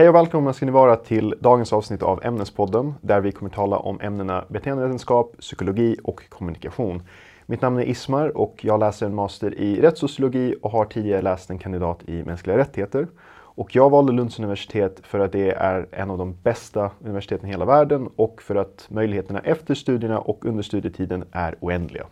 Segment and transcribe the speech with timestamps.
[0.00, 3.78] Hej och välkomna ska ni vara till dagens avsnitt av Ämnespodden där vi kommer tala
[3.78, 7.02] om ämnena beteendevetenskap, psykologi och kommunikation.
[7.46, 11.50] Mitt namn är Ismar och jag läser en master i rättssociologi och har tidigare läst
[11.50, 13.08] en kandidat i mänskliga rättigheter.
[13.32, 17.52] Och jag valde Lunds universitet för att det är en av de bästa universiteten i
[17.52, 22.06] hela världen och för att möjligheterna efter studierna och under studietiden är oändliga.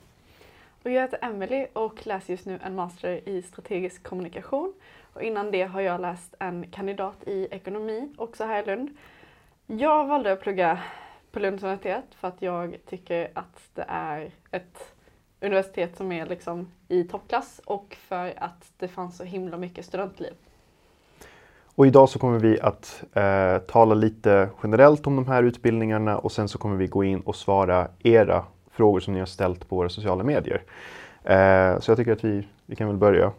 [0.84, 4.72] Och jag heter Emelie och läser just nu en master i strategisk kommunikation.
[5.12, 8.90] Och innan det har jag läst en kandidat i ekonomi, också här i Lund.
[9.66, 10.78] Jag valde att plugga
[11.32, 14.94] på Lunds universitet för att jag tycker att det är ett
[15.40, 20.32] universitet som är liksom i toppklass och för att det fanns så himla mycket studentliv.
[21.74, 26.32] Och idag så kommer vi att eh, tala lite generellt om de här utbildningarna och
[26.32, 29.76] sen så kommer vi gå in och svara era frågor som ni har ställt på
[29.76, 30.62] våra sociala medier.
[31.24, 33.32] Eh, så jag tycker att vi, vi kan väl börja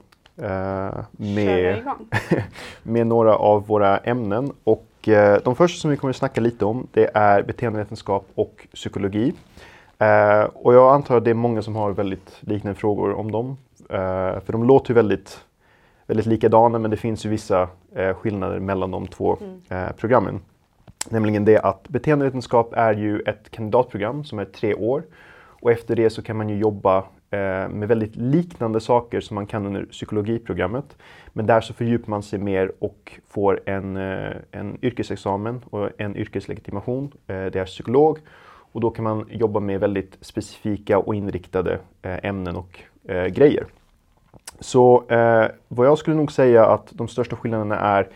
[1.11, 1.83] med,
[2.83, 4.51] med några av våra ämnen.
[4.63, 8.67] Och eh, de första som vi kommer att snacka lite om det är beteendevetenskap och
[8.73, 9.33] psykologi.
[9.99, 13.57] Eh, och jag antar att det är många som har väldigt liknande frågor om dem.
[13.89, 15.39] Eh, för de låter ju väldigt,
[16.07, 19.93] väldigt likadana men det finns ju vissa eh, skillnader mellan de två mm.
[19.97, 20.41] programmen.
[21.09, 25.03] Nämligen det att beteendevetenskap är ju ett kandidatprogram som är tre år
[25.61, 29.35] och efter det så kan man ju jobba eh, Eh, med väldigt liknande saker som
[29.35, 30.97] man kan under psykologiprogrammet.
[31.33, 36.15] Men där så fördjupar man sig mer och får en, eh, en yrkesexamen och en
[36.15, 37.11] yrkeslegitimation.
[37.27, 38.19] Eh, det är psykolog
[38.71, 42.79] och då kan man jobba med väldigt specifika och inriktade ämnen och
[43.29, 43.65] grejer.
[44.59, 45.03] Så
[45.67, 48.07] vad jag skulle nog säga att de största skillnaderna är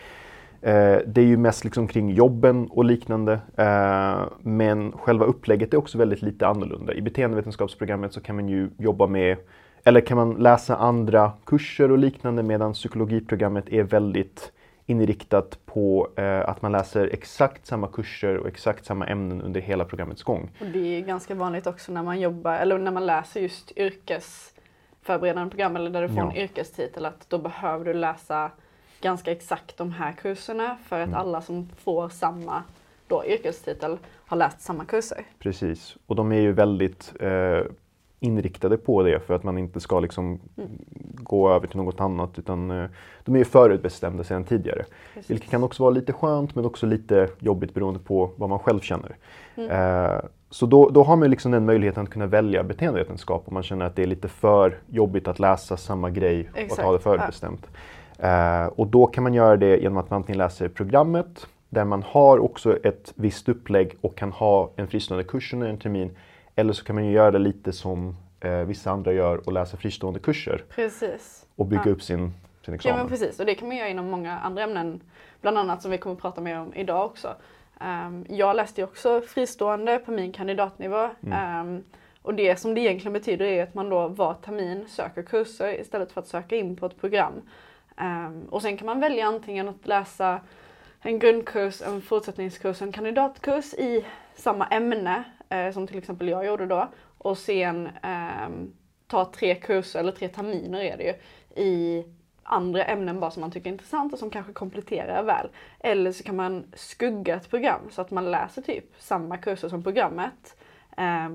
[1.06, 3.34] det är ju mest liksom kring jobben och liknande.
[3.58, 6.94] Eh, men själva upplägget är också väldigt lite annorlunda.
[6.94, 9.38] I beteendevetenskapsprogrammet så kan man ju jobba med,
[9.84, 14.52] eller kan man läsa andra kurser och liknande medan psykologiprogrammet är väldigt
[14.86, 19.86] inriktat på eh, att man läser exakt samma kurser och exakt samma ämnen under hela
[19.86, 20.52] programmets gång.
[20.60, 25.50] Och det är ganska vanligt också när man jobbar, eller när man läser just yrkesförberedande
[25.50, 26.32] program eller där du får ja.
[26.32, 28.52] en yrkestitel att då behöver du läsa
[29.04, 31.20] ganska exakt de här kurserna för att mm.
[31.20, 32.64] alla som får samma
[33.08, 35.26] då, yrkestitel har läst samma kurser.
[35.40, 37.60] Precis, och de är ju väldigt eh,
[38.20, 40.70] inriktade på det för att man inte ska liksom mm.
[41.14, 42.90] gå över till något annat utan eh,
[43.24, 44.86] de är ju förutbestämda sedan tidigare.
[45.14, 45.32] Precis.
[45.32, 48.80] Vilket kan också vara lite skönt men också lite jobbigt beroende på vad man själv
[48.80, 49.16] känner.
[49.56, 49.70] Mm.
[49.70, 53.64] Eh, så då, då har man liksom den möjligheten att kunna välja beteendevetenskap om man
[53.64, 56.80] känner att det är lite för jobbigt att läsa samma grej Exakt.
[56.80, 57.68] och ha det förutbestämt.
[57.72, 57.80] Ja.
[58.20, 62.04] Eh, och då kan man göra det genom att man antingen läser programmet där man
[62.04, 66.18] har också ett visst upplägg och kan ha en fristående kurs under en termin.
[66.56, 70.20] Eller så kan man göra det lite som eh, vissa andra gör och läsa fristående
[70.20, 70.64] kurser.
[70.70, 71.46] Precis.
[71.56, 71.92] Och bygga ja.
[71.92, 72.34] upp sin,
[72.66, 72.98] sin examen.
[72.98, 75.02] Ja men precis och det kan man göra inom många andra ämnen.
[75.42, 77.36] Bland annat som vi kommer att prata mer om idag också.
[77.82, 81.10] Um, jag läste ju också fristående på min kandidatnivå.
[81.24, 81.68] Mm.
[81.68, 81.84] Um,
[82.22, 86.12] och det som det egentligen betyder är att man då var termin söker kurser istället
[86.12, 87.34] för att söka in på ett program.
[88.02, 90.42] Um, och sen kan man välja antingen att läsa
[91.02, 94.06] en grundkurs, en fortsättningskurs, en kandidatkurs i
[94.36, 98.50] samma ämne eh, som till exempel jag gjorde då och sen eh,
[99.08, 101.14] ta tre kurser eller tre terminer är det ju
[101.64, 102.06] i
[102.44, 105.50] andra ämnen bara som man tycker är intressant och som kanske kompletterar väl.
[105.80, 109.84] Eller så kan man skugga ett program så att man läser typ samma kurser som
[109.84, 110.56] programmet
[110.98, 111.30] eh,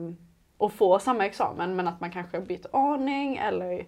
[0.57, 3.87] och får samma examen men att man kanske byter aning eller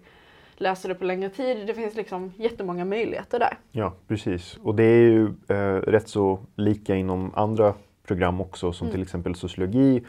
[0.61, 1.67] läser det på längre tid.
[1.67, 3.57] Det finns liksom jättemånga möjligheter där.
[3.71, 4.57] Ja, precis.
[4.63, 7.73] Och det är ju eh, rätt så lika inom andra
[8.07, 8.93] program också som mm.
[8.93, 10.03] till exempel sociologi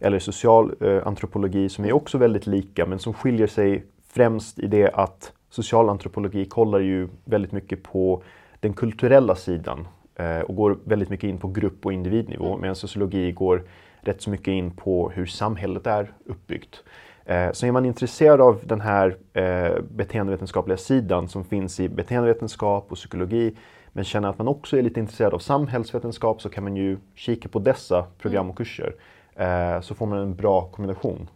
[0.00, 4.66] eller social eh, antropologi som är också väldigt lika men som skiljer sig främst i
[4.66, 8.22] det att socialantropologi kollar ju väldigt mycket på
[8.60, 12.60] den kulturella sidan eh, och går väldigt mycket in på grupp och individnivå mm.
[12.60, 13.62] medan sociologi går
[14.00, 16.84] rätt så mycket in på hur samhället är uppbyggt.
[17.26, 22.86] Eh, så är man intresserad av den här eh, beteendevetenskapliga sidan som finns i beteendevetenskap
[22.88, 23.56] och psykologi
[23.92, 27.48] men känner att man också är lite intresserad av samhällsvetenskap så kan man ju kika
[27.48, 28.94] på dessa program och kurser.
[29.34, 31.28] Eh, så får man en bra kombination,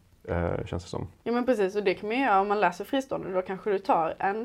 [0.66, 1.08] känns det som.
[1.24, 3.32] Ja men precis, och det kan man göra om man läser fristående.
[3.32, 4.36] Då kanske du tar en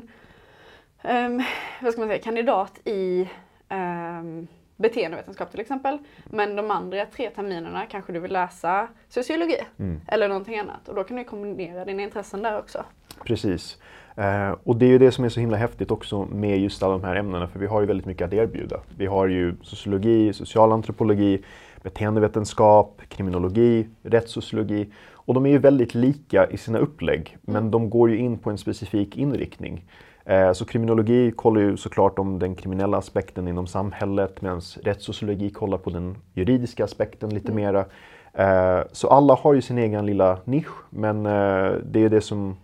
[1.04, 1.42] um,
[1.82, 3.28] vad ska man säga, kandidat i
[3.70, 4.46] um,
[4.76, 5.98] beteendevetenskap till exempel.
[6.24, 10.00] Men de andra tre terminerna kanske du vill läsa sociologi mm.
[10.08, 12.84] eller någonting annat och då kan du kombinera dina intressen där också.
[13.24, 13.78] Precis.
[14.16, 16.92] Eh, och det är ju det som är så himla häftigt också med just alla
[16.92, 18.80] de här ämnena för vi har ju väldigt mycket att erbjuda.
[18.96, 21.42] Vi har ju sociologi, socialantropologi,
[21.82, 27.70] beteendevetenskap, kriminologi, rättssociologi och de är ju väldigt lika i sina upplägg men mm.
[27.70, 29.84] de går ju in på en specifik inriktning.
[30.26, 35.78] Eh, så kriminologi kollar ju såklart om den kriminella aspekten inom samhället medan rättssociologi kollar
[35.78, 37.64] på den juridiska aspekten lite Mm.
[37.64, 37.84] mera.
[38.32, 42.56] Eh, så alla har ju sin egen lilla nisch men eh, det är det som,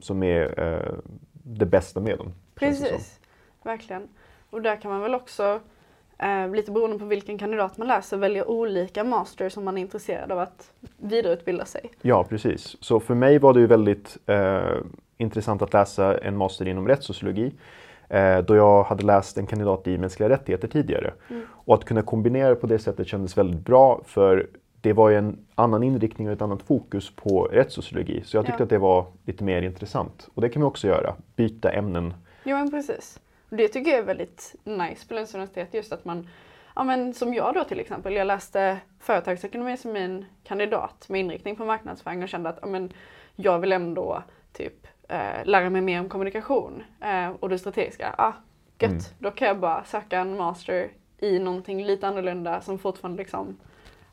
[0.00, 0.82] som är
[1.32, 2.26] det bästa med dem.
[2.26, 2.34] som.
[2.54, 3.20] Precis,
[3.62, 4.08] verkligen.
[4.50, 5.60] Och där kan man väl också,
[6.52, 10.38] lite beroende på vilken kandidat man läser, välja olika masters om man är intresserad av
[10.38, 11.90] att vidareutbilda sig.
[12.02, 12.76] Ja, precis.
[12.80, 14.18] Så för mig var det ju väldigt
[15.18, 17.52] intressant att läsa en master inom rättssociologi
[18.08, 21.12] eh, då jag hade läst en kandidat i mänskliga rättigheter tidigare.
[21.30, 21.46] Mm.
[21.52, 24.48] Och att kunna kombinera på det sättet kändes väldigt bra för
[24.80, 28.22] det var ju en annan inriktning och ett annat fokus på rättssociologi.
[28.24, 28.64] Så jag tyckte Ja.
[28.64, 30.28] att det var lite mer intressant.
[30.34, 32.14] Och det kan man också göra, byta ämnen.
[32.44, 33.20] Jo men precis.
[33.50, 36.28] Det tycker jag är väldigt nice på Lunds universitet just att man,
[36.76, 41.56] ja men som jag då till exempel, jag läste företagsekonomi som min kandidat med inriktning
[41.56, 42.92] på marknadsföring och kände att ja, men
[43.36, 44.22] jag vill ändå
[44.52, 48.14] typ eh, lära mig mer om kommunikation eh, och det strategiska.
[48.18, 48.32] Ah,
[48.78, 49.02] gött, Mm.
[49.18, 50.88] då kan jag bara söka en master
[51.18, 53.56] i någonting lite annorlunda som fortfarande liksom,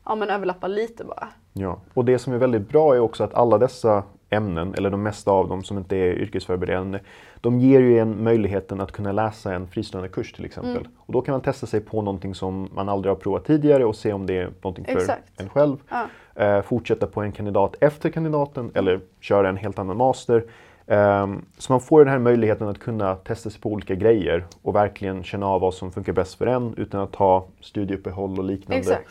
[0.04, 1.28] ja men överlappar lite bara.
[1.52, 1.80] Ja.
[1.94, 5.30] Och det som är väldigt bra är också att alla dessa ämnen, eller de mesta
[5.30, 6.98] av dem som inte är yrkesförberedande,
[7.40, 10.76] de ger ju en möjligheten att kunna läsa en fristående kurs till exempel.
[10.76, 10.92] Mm.
[10.98, 13.96] Och då kan man testa sig på någonting som man aldrig har provat tidigare och
[13.96, 15.40] se om det är någonting för Exakt.
[15.40, 15.76] en själv.
[15.88, 16.06] Ja.
[16.44, 20.44] Eh, fortsätta på en kandidat efter kandidaten eller köra en helt annan master.
[20.86, 24.74] Ehm, så man får den här möjligheten att kunna testa sig på olika grejer och
[24.74, 28.78] verkligen känna av vad som funkar bäst för en utan att ha studieuppehåll och liknande.
[28.80, 29.08] Exakt.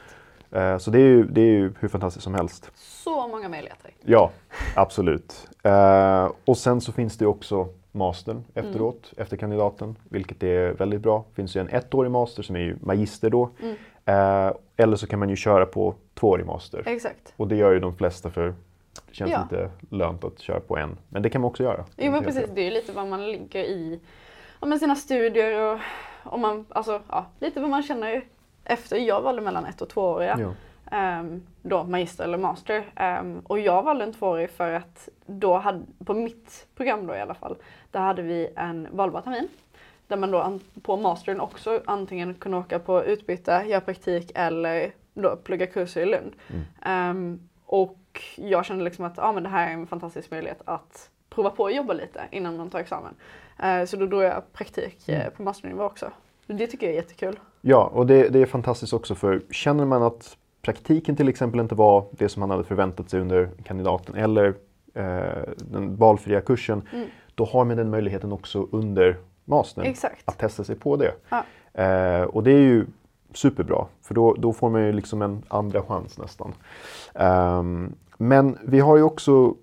[0.51, 2.71] Eh, så det är, ju, det är ju hur fantastiskt som helst.
[2.75, 3.91] Så många möjligheter.
[4.03, 4.31] Ja,
[4.75, 5.47] absolut.
[5.63, 9.23] Eh, och sen så finns det också mastern efteråt, Mm.
[9.23, 11.25] efter kandidaten, vilket är väldigt bra.
[11.29, 13.49] Det finns ju en ettårig master som är ju magister då.
[13.61, 13.75] Mm.
[14.05, 16.83] Eh, eller så kan man ju köra på tvåårig master.
[16.85, 17.33] Exakt.
[17.37, 18.53] Och det gör ju de flesta för
[19.07, 19.41] det känns Ja.
[19.41, 20.97] inte lönt att köra på en.
[21.09, 21.85] Men det kan man också göra.
[21.97, 23.99] Jo men precis, det är lite vad man ligger i
[24.61, 25.79] ja, men sina studier och
[26.23, 28.21] om man, alltså, ja, lite vad man känner
[28.63, 28.97] efter.
[28.97, 30.37] Jag valde mellan ett och tvååriga.
[30.39, 30.51] Ja.
[30.91, 32.85] Ehm, då magister eller master.
[32.95, 37.19] Ehm, och jag valde en tvåårig för att då hade, på mitt program då i
[37.21, 37.55] alla fall,
[37.91, 39.47] där hade vi en valbar termin.
[40.07, 45.35] Där man då på mastern också antingen kunde åka på utbyte, göra praktik eller då
[45.35, 46.33] plugga kurser i Lund.
[46.47, 46.63] Mm.
[46.81, 47.97] Ehm, och
[48.35, 51.65] jag kände liksom att ah, men det här är en fantastisk möjlighet att prova på
[51.65, 53.13] att jobba lite innan man tar examen.
[53.63, 55.31] Eh, så då drog jag praktik eh, Mm.
[55.37, 56.11] på masternivå också.
[56.47, 57.39] Det tycker jag är jättekul.
[57.61, 61.75] Ja, och det, det är fantastiskt också för känner man att praktiken till exempel inte
[61.75, 64.53] var det som man hade förväntat sig under kandidaten eller
[64.93, 67.07] eh, den valfria kursen, Mm.
[67.35, 70.21] då har man den möjligheten också under mastern Exakt.
[70.25, 71.11] att testa sig på det.
[71.29, 71.43] Ja.
[71.83, 72.85] Eh, och det är ju
[73.35, 76.53] superbra, för då, då får man ju liksom en andra chans nästan.
[77.13, 79.55] Ehm, men vi har ju också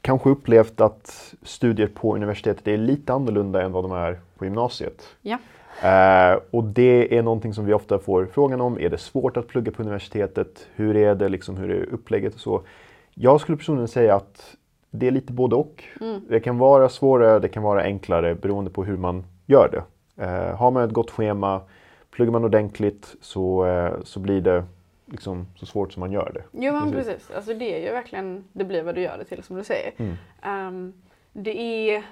[0.00, 5.02] kanske upplevt att studier på universitetet är lite annorlunda än vad de är på gymnasiet.
[5.22, 5.38] Ja.
[5.82, 8.78] Eh, och det är någonting som vi ofta får frågan om.
[8.78, 10.66] Är det svårt att plugga på universitetet?
[10.74, 12.62] Hur är det, liksom, hur är upplägget och så?
[13.14, 14.56] Jag skulle personligen säga att
[14.90, 15.84] det är lite både och.
[16.00, 16.20] Mm.
[16.28, 19.82] Det kan vara svårare, det kan vara enklare beroende på hur man gör det.
[20.24, 21.60] Eh, har man ett gott schema,
[22.20, 24.64] pluggar man ordentligt så, eh, så blir det
[25.06, 26.42] liksom så svårt som man gör det.
[26.52, 27.12] Jo men Precis.
[27.14, 27.30] precis.
[27.30, 29.92] Alltså det är ju verkligen, det blir vad du gör det till som du säger.
[29.96, 30.16] Mm.
[30.42, 30.92] Ehm,
[31.32, 32.02] det är,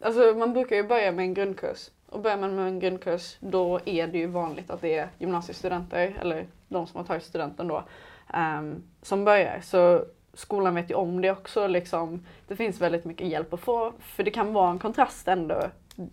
[0.00, 1.90] alltså man brukar ju börja med en grundkurs.
[2.06, 6.14] Och börjar man med en grundkurs då är det ju vanligt att det är gymnasiestudenter,
[6.20, 7.84] eller de som har tagit studenten då,
[8.34, 9.60] ehm, som börjar.
[9.62, 10.04] Så
[10.34, 11.66] skolan vet ju om det också.
[11.66, 12.26] Liksom.
[12.48, 15.62] Det finns väldigt mycket hjälp att få, för det kan vara en kontrast ändå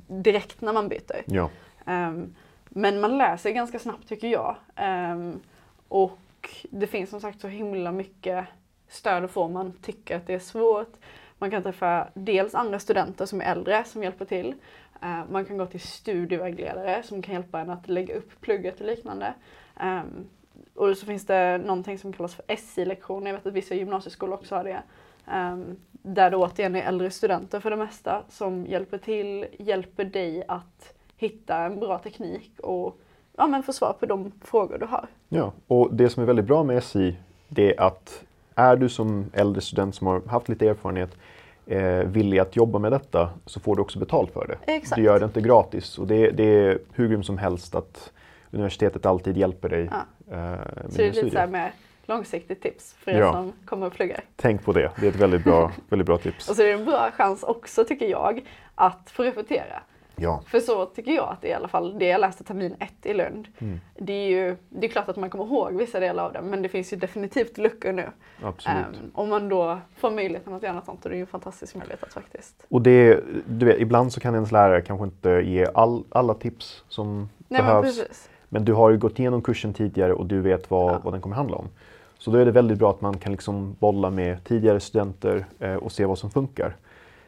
[0.07, 1.23] direkt när man byter.
[1.25, 1.49] Ja.
[1.85, 2.35] Ehm,
[2.77, 4.55] men man lär sig ganska snabbt tycker jag.
[5.11, 5.39] Um,
[5.87, 8.45] och det finns som sagt så himla mycket
[8.87, 10.93] stöd att få om man tycker att det är svårt.
[11.37, 14.55] Man kan träffa dels andra studenter som är äldre som hjälper till.
[15.03, 18.87] Uh, man kan gå till studievägledare som kan hjälpa en att lägga upp plugget och
[18.87, 19.33] liknande.
[19.81, 20.29] Um,
[20.73, 23.27] och så finns det någonting som kallas för SI-lektioner.
[23.27, 24.83] Jag vet att vissa gymnasieskolor också har det.
[25.33, 30.43] Um, där det återigen är äldre studenter för det mesta som hjälper till, hjälper dig
[30.47, 32.97] att hitta en bra teknik och
[33.37, 35.07] ja, men få svar på de frågor du har.
[35.29, 37.15] Ja, och det som är väldigt bra med SI
[37.47, 38.23] det är att
[38.55, 41.17] är du som äldre student som har haft lite erfarenhet
[41.65, 44.71] eh, villig att jobba med detta så får du också betalt för det.
[44.73, 44.95] Exakt.
[44.95, 48.11] Du gör det inte gratis och det, det är hur grymt som helst att
[48.51, 49.97] universitetet alltid hjälper dig Ja.
[50.35, 51.47] eh, med Så det är lite så här studier.
[51.47, 51.71] med
[52.05, 53.31] långsiktigt tips för er Ja.
[53.33, 54.23] som kommer och pluggar.
[54.35, 56.49] Tänk på det, det är ett väldigt bra, väldigt bra tips.
[56.49, 58.41] Och så är det en bra chans också tycker jag
[58.75, 59.79] att få repetera.
[60.15, 60.41] Ja.
[60.47, 63.05] För så tycker jag att det är i alla fall det jag läste termin ett
[63.05, 63.47] i Lund.
[63.59, 63.79] Mm.
[63.95, 66.61] Det är ju det är klart att man kommer ihåg vissa delar av det men
[66.61, 68.09] det finns ju definitivt luckor nu.
[68.43, 68.85] Absolut.
[69.03, 71.27] Um, om man då får möjligheten att göra något sånt och det är ju en
[71.27, 72.65] fantastisk möjlighet att faktiskt.
[72.69, 76.83] Och det, du vet, ibland så kan ens lärare kanske inte ge all, alla tips
[76.87, 77.17] som
[77.47, 77.99] Nej, men, behövs.
[77.99, 78.29] precis.
[78.49, 80.99] Men du har ju gått igenom kursen tidigare och du vet vad, Ja.
[81.03, 81.67] vad den kommer handla om.
[82.17, 85.75] Så då är det väldigt bra att man kan liksom bolla med tidigare studenter eh,
[85.75, 86.75] och se vad som funkar.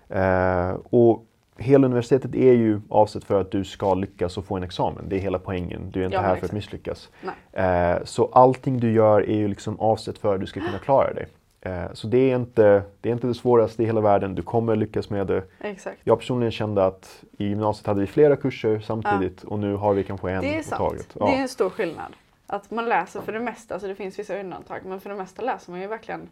[0.10, 1.26] Eh, och
[1.58, 5.06] hela universitetet är ju avsett för att du ska lyckas och få en examen.
[5.10, 5.92] Det är hela poängen.
[5.92, 6.54] Du är inte Ja, här för att exakt.
[6.54, 7.10] misslyckas.
[7.52, 11.14] Eh, så allting du gör är ju liksom avsett för att du ska kunna klara
[11.14, 11.28] dig.
[11.62, 14.36] Eh, så det är, inte, det är inte det svåraste i hela världen.
[14.36, 15.44] Du kommer lyckas med det.
[15.60, 15.98] Exakt.
[16.04, 20.04] Jag personligen kände att i gymnasiet hade vi flera kurser samtidigt och nu har vi
[20.04, 20.78] kanske en Det är på sant.
[20.80, 21.08] taget.
[21.14, 22.14] Det är en stor skillnad.
[22.48, 25.42] Att man läser för det mesta, alltså det finns vissa undantag, men för det mesta
[25.42, 26.30] läser man ju verkligen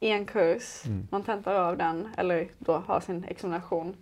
[0.00, 1.08] en kurs, Mm.
[1.10, 3.94] man tentar av den eller då har sin examination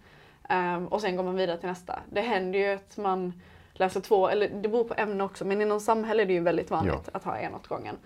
[0.48, 1.98] ehm, och sen går man vidare till nästa.
[2.10, 3.32] Det händer ju att man
[3.72, 6.70] läser två, eller det beror på ämne också, men inom samhälle är det ju väldigt
[6.70, 7.96] vanligt att ha en åt gången.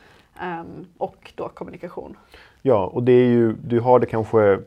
[0.40, 2.16] Ehm, och då kommunikation.
[2.62, 4.60] Ja, och det är ju, du har det kanske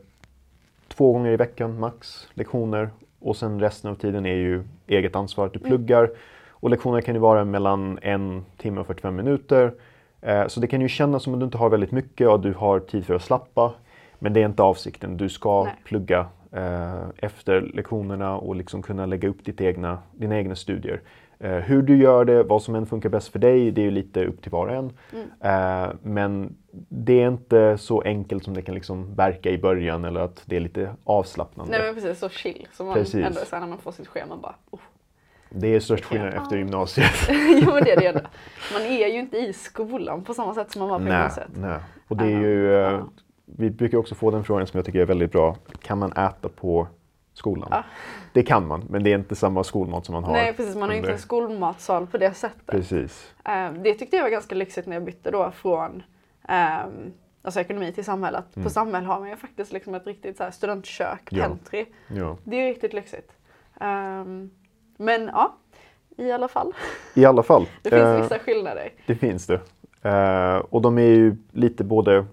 [0.88, 2.90] två gånger i veckan max, lektioner.
[3.20, 5.70] Och sen resten av tiden är ju eget ansvar att du Mm.
[5.70, 6.10] pluggar.
[6.50, 9.74] Och lektionerna kan ju vara mellan en timme och 45 minuter.
[10.20, 12.52] Eh, så det kan ju kännas som att du inte har väldigt mycket och du
[12.52, 13.72] har tid för att slappa.
[14.18, 15.16] Men det är inte avsikten.
[15.16, 15.74] Du ska Nej.
[15.84, 21.00] plugga eh, efter lektionerna och liksom kunna lägga upp ditt egna, dina egna studier.
[21.38, 23.90] Eh, hur du gör det, vad som än funkar bäst för dig, det är ju
[23.90, 24.92] lite upp till var och en.
[25.12, 25.28] Mm.
[25.40, 26.56] Eh, men
[26.88, 30.56] det är inte så enkelt som det kan liksom verka i början eller att det
[30.56, 31.72] är lite avslappnande.
[31.72, 32.68] Nej men precis, så chill.
[32.72, 33.26] Så man Precis.
[33.26, 34.80] ändå här när man får sitt schema bara, oh.
[35.50, 36.42] Det är störst skillnad Ja.
[36.42, 37.10] efter gymnasiet.
[37.62, 38.20] jo men det är det ändå.
[38.72, 41.48] Man är ju inte i skolan på samma sätt som man var på nej, gymnasiet.
[41.56, 41.78] nej.
[42.08, 43.08] Och det är ju, eh, ja.
[43.46, 45.56] Vi brukar också få den frågan som jag tycker är väldigt bra.
[45.82, 46.88] Kan man äta på
[47.32, 47.68] skolan?
[47.70, 47.82] Ja.
[48.32, 50.32] Det kan man, men det är inte samma skolmat som man har.
[50.32, 52.66] Nej precis, man har ju inte under- en skolmatsal på det sättet.
[52.66, 53.34] Precis.
[53.44, 56.02] Eh, det tyckte jag var ganska lyxigt när jag bytte då från
[56.48, 57.12] ehm,
[57.42, 58.38] alltså ekonomi till samhälle.
[58.38, 58.64] Att Mm.
[58.64, 61.44] På samhälle har man ju faktiskt liksom ett riktigt så här studentkök, Ja.
[61.44, 61.86] pantry.
[62.08, 62.36] Ja.
[62.44, 63.32] Det är ju riktigt lyxigt.
[63.80, 64.50] Ehm,
[64.98, 65.56] men ja,
[66.16, 66.72] i alla fall.
[67.14, 67.66] I alla fall.
[67.82, 68.92] Det finns eh, vissa skillnader.
[69.06, 69.60] Det finns det.
[70.02, 72.26] Eh, och de är ju lite både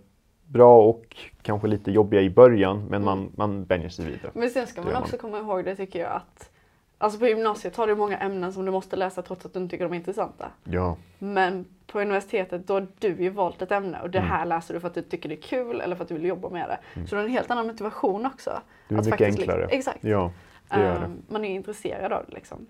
[0.54, 4.30] bra och kanske lite jobbiga i början, men man, man vänjer sig vid det.
[4.40, 6.50] Men sen ska man också komma ihåg det tycker jag att
[6.98, 9.72] Alltså på gymnasiet har du många ämnen som du måste läsa trots att du inte
[9.72, 10.46] tycker de är intressanta.
[10.64, 14.30] Ja, Men på universitetet då har du ju valt ett ämne och det Mm.
[14.32, 16.26] här läser du för att du tycker det är kul eller för att du vill
[16.26, 17.06] jobba med det.
[17.08, 18.52] Så du har en helt annan motivation också.
[18.88, 19.66] det är Att mycket faktiskt enklare.
[19.66, 19.98] Exakt.
[20.04, 20.32] Ja,
[20.70, 21.06] det gör det.
[21.06, 22.68] Ehm, man är intresserad av det liksom.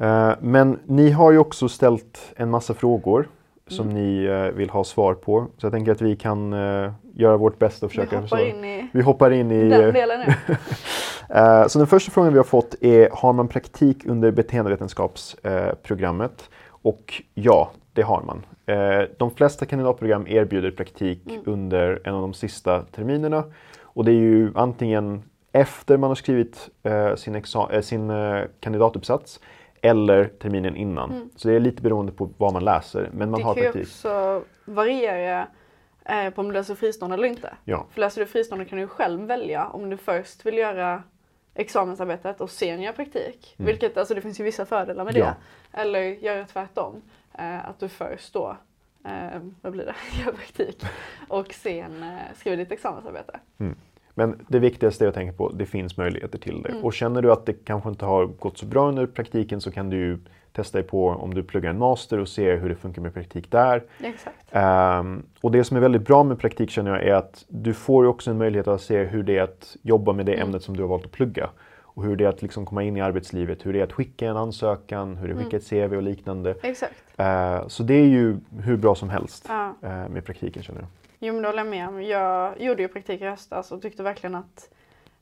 [0.00, 3.28] Eh, Men ni har ju också ställt en massa frågor
[3.70, 4.02] som Mm.
[4.02, 5.46] ni eh, vill ha svar på.
[5.58, 8.42] Så jag tänker att vi kan eh, göra vårt bästa och Vi försöka hoppar svara.
[8.42, 9.68] in i Vi hoppar in i...
[9.68, 10.34] den delen nu.
[11.36, 16.50] eh, Så den första frågan vi har fått är, har man praktik under beteendevetenskapsprogrammet?
[16.82, 18.42] Och ja, det har man.
[18.66, 21.42] Eh, De flesta kandidatprogram erbjuder praktik Mm.
[21.46, 23.44] under en av de sista terminerna.
[23.82, 25.22] Och det är ju antingen
[25.52, 28.12] efter man har skrivit eh, sin, eh, sin
[28.60, 29.40] kandidatuppsats
[29.82, 31.10] eller terminen innan.
[31.10, 31.30] Mm.
[31.36, 33.72] Så det är lite beroende på vad man läser, men man det har kan ju
[33.72, 33.88] praktik.
[33.88, 35.46] också variera
[36.04, 37.54] eh, på om du läser fristående eller inte.
[37.64, 41.02] Ja, För läser du fristående kan du ju själv välja om du först vill göra
[41.54, 43.54] examensarbetet och sen göra praktik.
[43.58, 43.66] Mm.
[43.66, 45.24] Vilket, alltså det finns ju vissa fördelar med Ja.
[45.24, 45.80] det.
[45.80, 47.02] Eller göra tvärtom.
[47.38, 48.56] Eh, att du först då,
[49.04, 49.94] eh, vad blir det,
[50.24, 50.84] gör praktik
[51.28, 53.40] och sen eh, skriver ditt examensarbete.
[54.14, 56.68] Men det viktigaste är att tänka på att det finns möjligheter till det.
[56.68, 56.84] Mm.
[56.84, 59.90] Och känner du att det kanske inte har gått så bra under praktiken så kan
[59.90, 60.18] du
[60.52, 63.50] testa dig på om du pluggar en master och se hur det funkar med praktik
[63.50, 63.82] där.
[64.50, 68.04] Ehm, och det som är väldigt bra med praktik känner jag är att du får
[68.04, 70.46] också en möjlighet att se hur det är att jobba med det Mm.
[70.46, 71.50] ämnet som du har valt att plugga.
[71.82, 74.26] Och hur det är att liksom komma in i arbetslivet, hur det är att skicka
[74.28, 76.54] en ansökan, hur det är att skicka ett CV och liknande.
[77.16, 79.74] Eh, så det är ju hur bra som helst Ja.
[79.82, 80.88] eh, med praktiken känner jag.
[81.22, 82.02] Jo men det håller jag med om.
[82.02, 84.70] Jag gjorde ju praktik i höstas och tyckte verkligen att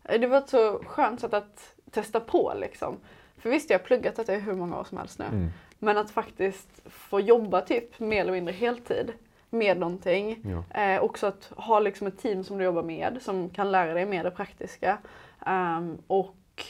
[0.04, 2.96] eh, det var ett så skönt sätt att testa på liksom.
[3.36, 5.24] För visst, jag har pluggat detta i hur många år som helst nu.
[5.24, 5.48] Mm.
[5.78, 9.12] Men att faktiskt få jobba typ mer eller mindre heltid
[9.50, 10.42] med någonting.
[10.44, 10.82] Ja.
[10.82, 14.06] Eh, också att ha liksom ett team som du jobbar med som kan lära dig
[14.06, 14.98] mer det praktiska.
[15.46, 16.64] Ehm, och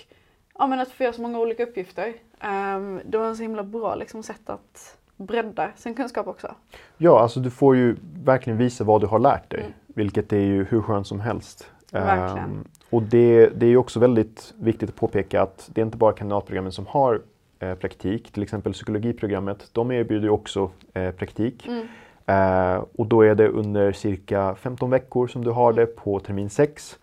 [0.58, 2.14] ja, men att få göra så många olika uppgifter.
[2.42, 6.54] Um, det var en så himla bra liksom, sätt att bredda sin kunskap också.
[6.96, 9.60] Ja, alltså du får ju verkligen visa vad du har lärt dig.
[9.60, 9.72] Mm.
[9.86, 11.70] Vilket är ju hur skönt som helst.
[11.92, 12.50] Verkligen.
[12.50, 15.98] Ehm, och det, det är ju också väldigt viktigt att påpeka att det är inte
[15.98, 17.20] bara kandidatprogrammen som har
[17.58, 18.32] eh, praktik.
[18.32, 21.68] Till exempel psykologiprogrammet, de erbjuder ju också eh, praktik.
[21.68, 21.86] Mm.
[22.26, 26.50] Eh, och då är det under cirka 15 veckor som du har det på termin
[26.50, 26.98] 6.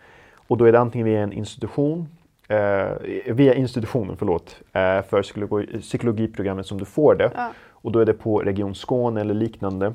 [0.47, 2.07] Och då är det antingen via en institution
[2.47, 7.31] eh, via institutionen förlåt, eh, för psykologi, psykologiprogrammet som du får det.
[7.35, 7.51] Ja.
[7.85, 9.93] Och då är det på Region Skåne eller liknande.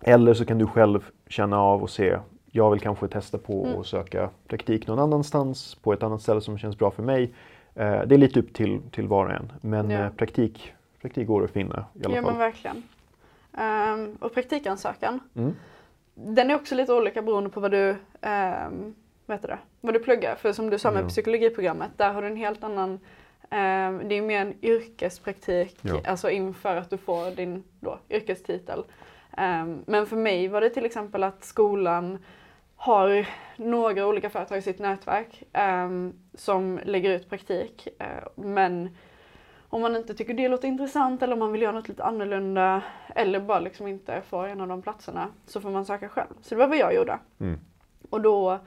[0.00, 2.18] Eller så kan du själv känna av och se,
[2.50, 3.80] jag vill kanske testa på Mm.
[3.80, 7.32] att söka praktik någon annanstans på ett annat ställe som känns bra för mig.
[7.74, 9.52] Eh, det är lite upp till, till var och en.
[9.60, 10.00] Men Ja.
[10.00, 12.30] eh, praktik, praktik går att finna i alla Ja fall.
[12.30, 12.82] men verkligen.
[13.58, 15.52] Ehm, och praktikansökan, Mm.
[16.14, 18.94] den är också lite olika beroende på vad du, um,
[19.26, 20.34] vad heter det, vad du pluggar.
[20.34, 21.08] För som du sa med Ja.
[21.08, 23.00] psykologiprogrammet, där har du en helt annan
[24.08, 26.00] det är mer en yrkespraktik, Ja.
[26.06, 28.84] alltså inför att du får din då, yrkestitel.
[29.36, 32.18] Ehm, men för mig var det till exempel att skolan
[32.76, 37.88] har några olika företag i sitt nätverk ehm, som lägger ut praktik.
[38.34, 38.96] Men
[39.68, 42.82] om man inte tycker det låter intressant eller om man vill göra något lite annorlunda
[43.14, 46.34] eller bara liksom inte får en av de platserna så får man söka själv.
[46.42, 47.18] Så det var vad jag gjorde.
[47.40, 47.60] Mm.
[48.10, 48.58] Och då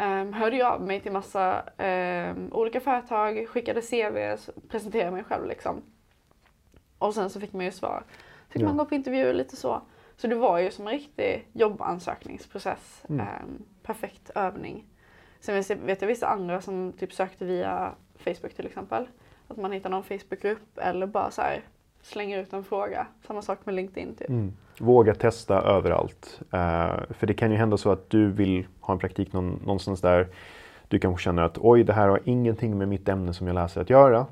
[0.00, 4.36] um, hörde jag av mig till massa ehm, olika företag, skickade CV,
[4.68, 5.82] presenterade mig själv liksom.
[6.98, 8.04] Och sen så fick man ju svar.
[8.48, 8.66] Fick Ja.
[8.66, 9.82] man gå på intervjuer lite så.
[10.16, 13.02] Så det var ju som en riktig jobbansökningsprocess.
[13.08, 13.20] Mm.
[13.26, 14.84] Ehm, perfekt övning.
[15.40, 19.08] Sen vet jag vissa andra som typ sökte via Facebook till exempel.
[19.48, 21.62] Att man hittar någon Facebookgrupp eller bara så här
[22.06, 23.06] slänger ut en fråga.
[23.26, 24.28] Samma sak med LinkedIn typ.
[24.28, 24.52] Mm.
[24.78, 26.40] Våga testa överallt.
[26.52, 30.00] Eh, för det kan ju hända så att du vill ha en praktik någon, någonstans
[30.00, 30.26] där
[30.88, 33.80] du kanske känner att oj, det här har ingenting med mitt ämne som jag läser
[33.80, 34.26] att göra.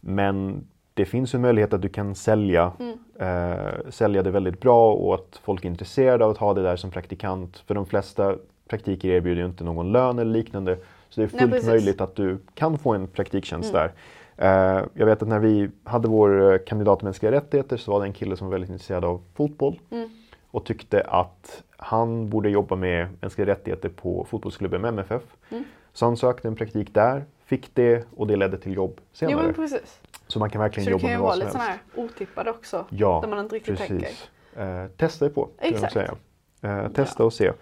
[0.00, 2.98] Men det finns en möjlighet att du kan sälja, Mm.
[3.18, 6.76] eh, sälja det väldigt bra och att folk är intresserade av att ha det där
[6.76, 7.58] som praktikant.
[7.66, 8.36] För de flesta
[8.68, 10.76] praktiker erbjuder ju inte någon lön eller liknande.
[11.08, 11.68] Så det är Nej, fullt precis.
[11.68, 13.82] möjligt att du kan få en praktiktjänst Mm.
[13.82, 13.92] där.
[14.40, 18.00] Eh, jag vet att när vi hade vår eh, kandidat i mänskliga rättigheter så var
[18.00, 20.08] det en kille som var väldigt intresserad av fotboll Mm.
[20.50, 25.22] och tyckte att han borde jobba med mänskliga rättigheter på fotbollsklubben med MFF.
[25.50, 25.64] Mm.
[25.92, 29.52] Så han sökte en praktik där, fick det och det ledde till jobb Jo senare.
[29.52, 30.00] precis.
[30.26, 31.82] så man kan verkligen Så det jobba kan ju med vara vad som lite helst.
[31.96, 32.86] här otippade också.
[32.90, 33.98] Ja, där man inte riktigt tänker.
[33.98, 34.28] precis.
[34.56, 35.92] Eh, testa dig på, Exakt.
[35.92, 36.14] säga.
[36.62, 37.52] Eh, testa och se.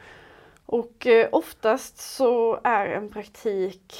[0.66, 3.94] Och eh, oftast så är en praktik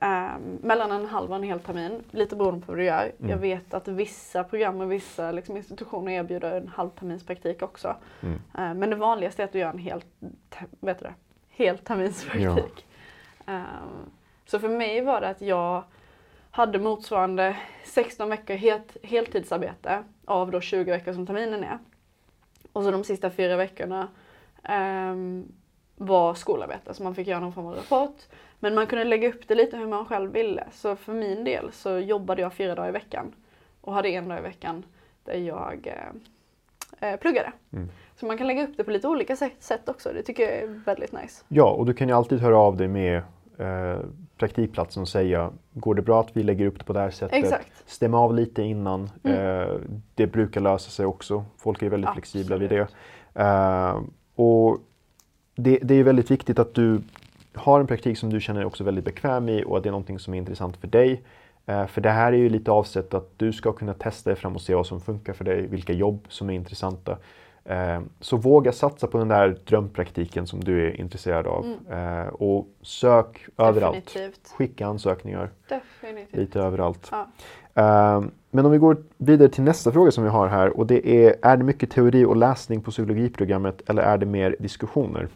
[0.00, 3.12] ehm, mellan en halv och en hel termin, lite beroende på vad du gör.
[3.18, 3.30] Mm.
[3.30, 7.96] Jag vet att vissa program och vissa liksom, institutioner erbjuder en halvterminspraktik också.
[8.20, 8.34] Mm.
[8.34, 10.02] Eh, men det vanligaste är att du gör en hel,
[10.80, 11.14] vet du det,
[11.48, 12.86] helterminspraktik.
[13.46, 14.10] Ehm,
[14.46, 15.84] så för mig var det att jag
[16.50, 21.78] hade motsvarande 16 veckor helt, heltidsarbete av då 20 veckor som terminen är.
[22.72, 24.08] Och så de sista fyra veckorna
[24.62, 25.52] ehm,
[25.98, 28.16] var skolarbete, så man fick göra någon form av rapport.
[28.60, 30.64] Men man kunde lägga upp det lite hur man själv ville.
[30.72, 33.32] Så för min del så jobbade jag fyra dagar i veckan
[33.80, 34.84] och hade en dag i veckan
[35.24, 35.94] där jag
[37.00, 37.52] eh, eh, pluggade.
[37.72, 37.88] Mm.
[38.16, 40.10] Så man kan lägga upp det på lite olika sätt, också.
[40.12, 41.44] Det tycker jag är väldigt nice.
[41.48, 43.16] Ja, och du kan ju alltid höra av dig med
[43.58, 43.98] eh,
[44.36, 47.44] praktikplatsen och säga går det bra att vi lägger upp det på det här sättet?
[47.44, 47.72] Exakt.
[47.86, 49.10] Stäm av lite innan.
[49.22, 49.60] Mm.
[49.60, 49.76] Eh,
[50.14, 51.44] det brukar lösa sig också.
[51.56, 52.80] Folk är väldigt flexibla vid det.
[52.80, 52.96] Absolut.
[53.34, 54.02] Eh,
[54.34, 54.78] och
[55.58, 57.00] det, det är väldigt viktigt att du
[57.54, 59.90] har en praktik som du känner dig också väldigt bekväm i och att det är
[59.90, 61.22] någonting som är intressant för dig.
[61.66, 64.54] Eh, för det här är ju lite avsett att du ska kunna testa dig fram
[64.54, 67.18] och se vad som funkar för dig, vilka jobb som är intressanta.
[67.64, 71.66] Eh, så våga satsa på den där drömpraktiken som du är intresserad av.
[71.90, 74.06] Eh, och sök överallt.
[74.06, 74.48] Definitivt.
[74.56, 76.36] Skicka ansökningar Definitivt.
[76.36, 77.10] lite överallt.
[77.10, 77.26] Ja.
[78.50, 81.34] Men om vi går vidare till nästa fråga som vi har här och det är,
[81.42, 85.28] är det mycket teori och läsning på psykologiprogrammet eller är det mer diskussioner?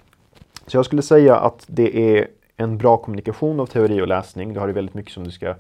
[0.66, 4.55] Så jag skulle säga att det är en bra kommunikation av teori och läsning.
[4.55, 5.55] Du har ju väldigt mycket som du ska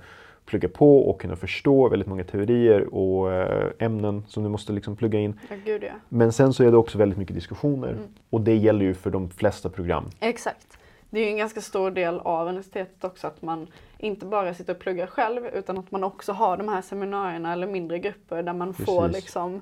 [0.44, 4.96] plugga på och kunna förstå, väldigt många teorier och eh, ämnen som du måste liksom
[4.96, 5.40] plugga in.
[5.50, 5.92] Ja, gud ja.
[6.08, 8.02] Men sen så är det också väldigt mycket diskussioner Mm.
[8.30, 10.04] och det gäller ju för de flesta program.
[10.20, 10.78] Exakt.
[11.10, 13.66] Det är ju en ganska stor del av universitetet också att man
[13.98, 17.66] inte bara sitter och pluggar själv utan att man också har de här seminarierna eller
[17.66, 19.24] mindre grupper där man får Precis.
[19.24, 19.60] liksom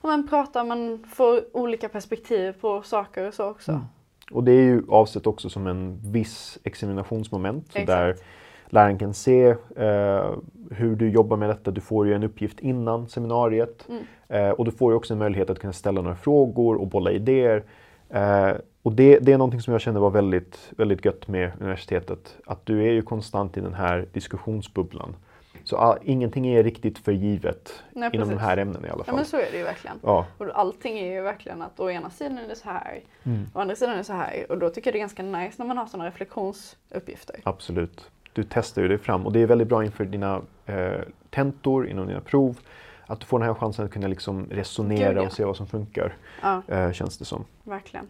[0.00, 3.70] om man pratar, man får olika perspektiv på saker och så också.
[3.72, 3.84] Mm.
[4.30, 7.66] Och det är ju avsett också som en viss examinationsmoment.
[7.68, 7.86] Exakt.
[7.86, 8.16] där
[8.68, 10.34] läraren kan se eh,
[10.70, 11.70] hur du jobbar med detta.
[11.70, 13.88] Du får ju en uppgift innan seminariet.
[13.88, 14.04] Mm.
[14.28, 17.12] Eh, och du får ju också en möjlighet att kunna ställa några frågor och bolla
[17.12, 17.64] idéer.
[18.10, 22.36] Eh, och det, det är någonting som jag känner var väldigt, väldigt gött med universitetet.
[22.46, 25.16] Att du är ju konstant i den här diskussionsbubblan.
[25.66, 29.04] Så all, ingenting är riktigt för givet Nej, inom de här ämnena i alla Ja
[29.04, 29.14] fall.
[29.14, 29.96] men så är det ju verkligen.
[30.02, 30.26] Ja.
[30.38, 33.46] Och allting är ju verkligen att å ena sidan är det så här, Mm.
[33.54, 34.46] å andra sidan är det så här.
[34.48, 37.36] Och då tycker jag det är ganska nice när man har sådana reflektionsuppgifter.
[37.44, 38.10] Absolut.
[38.32, 41.00] Du testar ju dig fram och det är väldigt bra inför dina eh,
[41.30, 42.58] tentor, inom dina prov.
[43.06, 45.26] Att du får den här chansen att kunna liksom resonera Gud, ja.
[45.26, 47.44] och se vad som funkar, Ja, eh, känns det som.
[47.64, 48.06] verkligen.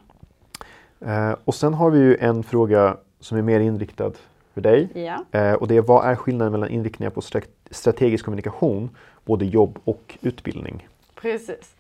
[1.01, 4.13] Eh, och sen har vi ju en fråga som är mer inriktad
[4.57, 4.89] för dig.
[4.95, 5.39] Ja.
[5.39, 9.79] Eh, och det är vad är skillnaden mellan inriktningar på stra- strategisk kommunikation, både jobb
[9.85, 10.89] och utbildning?
[11.15, 11.75] Precis.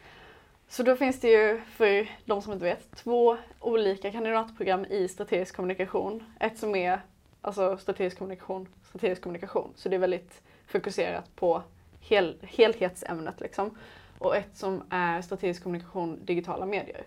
[0.68, 5.56] Så då finns det ju, för de som inte vet, två olika kandidatprogram i strategisk
[5.56, 6.22] kommunikation.
[6.40, 7.00] Ett som är
[7.40, 9.70] alltså strategisk kommunikation, strategisk kommunikation.
[9.74, 11.62] Så det är väldigt fokuserat på
[12.00, 13.78] hel, helhetsämnet liksom.
[14.18, 17.02] Och ett som är strategisk kommunikation, digitala medier.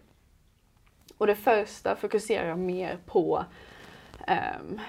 [1.17, 3.45] Och det första fokuserar mer på
[4.27, 4.79] ehm,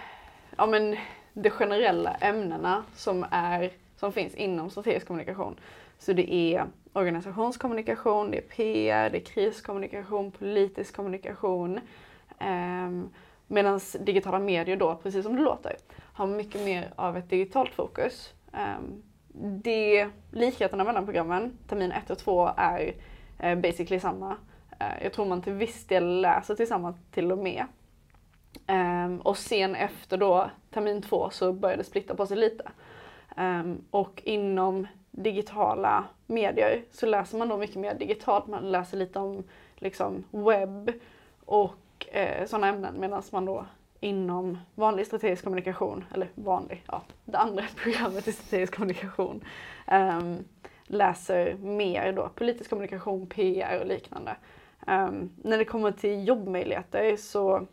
[0.60, 0.96] ja, men
[1.34, 5.60] de generella ämnena som, är, som finns inom strategisk kommunikation.
[5.98, 11.80] Så det är organisationskommunikation, det är PR, det är kriskommunikation, politisk kommunikation.
[12.38, 13.10] Ehm, um,
[13.46, 18.34] Medan digitala medier då, precis som det låter, har mycket mer av ett digitalt fokus.
[18.52, 19.02] Um,
[19.62, 22.94] det, likheterna mellan programmen, termin 1 och 2, är
[23.44, 24.30] uh, basically samma.
[24.30, 27.64] Uh, jag tror man till viss del läser tillsammans till och med.
[28.70, 32.70] Um, och sen efter då termin två så började det splitta på sig lite.
[33.36, 38.46] Um, och inom digitala medier så läser man då mycket mer digitalt.
[38.46, 39.44] Man läser lite om
[39.76, 40.92] liksom, webb
[41.44, 43.64] och eh, sådana ämnen medan man då
[44.00, 49.44] inom vanlig strategisk kommunikation, eller vanlig, ja, det andra programmet i strategisk kommunikation,
[49.92, 50.44] um,
[50.84, 54.36] läser mer då politisk kommunikation, PR och liknande.
[54.86, 57.66] Um, när det kommer till jobbmöjligheter så,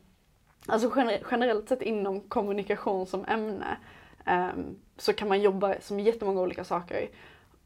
[0.68, 0.92] alltså
[1.32, 3.78] generellt sett inom kommunikation som ämne,
[4.26, 7.10] um, så kan man jobba som jättemånga olika saker.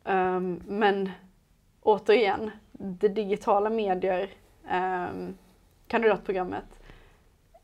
[0.03, 1.11] Um, men
[1.81, 4.29] återigen, det digitala medier,
[4.71, 5.37] um,
[5.87, 6.79] kandidatprogrammet,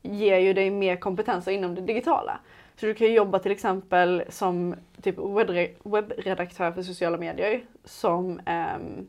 [0.02, 2.40] ger ju dig mer kompetenser inom det digitala.
[2.76, 5.18] Så du kan jobba till exempel som typ
[5.84, 9.08] webbredaktör för sociala medier, som um,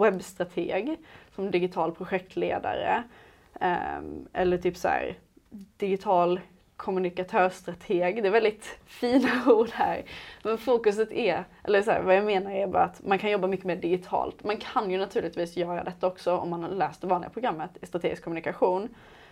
[0.00, 0.96] webbstrateg,
[1.34, 3.02] som digital projektledare,
[4.32, 5.18] eller typ så här,
[5.76, 6.40] digital
[6.76, 8.22] kommunikatörstrateg.
[8.22, 10.02] Det är väldigt fina ord här.
[10.42, 13.46] Men fokuset är, eller så här, vad jag menar är bara att man kan jobba
[13.46, 14.44] mycket mer digitalt.
[14.44, 17.86] Man kan ju naturligtvis göra detta också om man har läst det vanliga programmet i
[17.86, 18.88] strategisk kommunikation.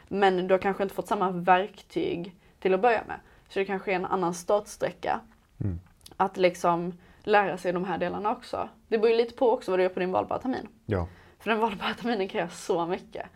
[0.08, 3.20] Men du har kanske inte fått samma verktyg till att börja med.
[3.48, 5.20] Så det kanske är en annan startsträcka.
[5.60, 5.80] Mm.
[6.16, 8.68] Att liksom lära sig de här delarna också.
[8.88, 10.68] Det beror ju lite på också vad du gör på din valbara termin.
[10.86, 11.08] Ja.
[11.38, 13.26] För den valbara terminen kräver så mycket.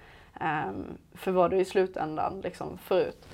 [0.43, 3.27] Um, för vad du i slutändan liksom får ut.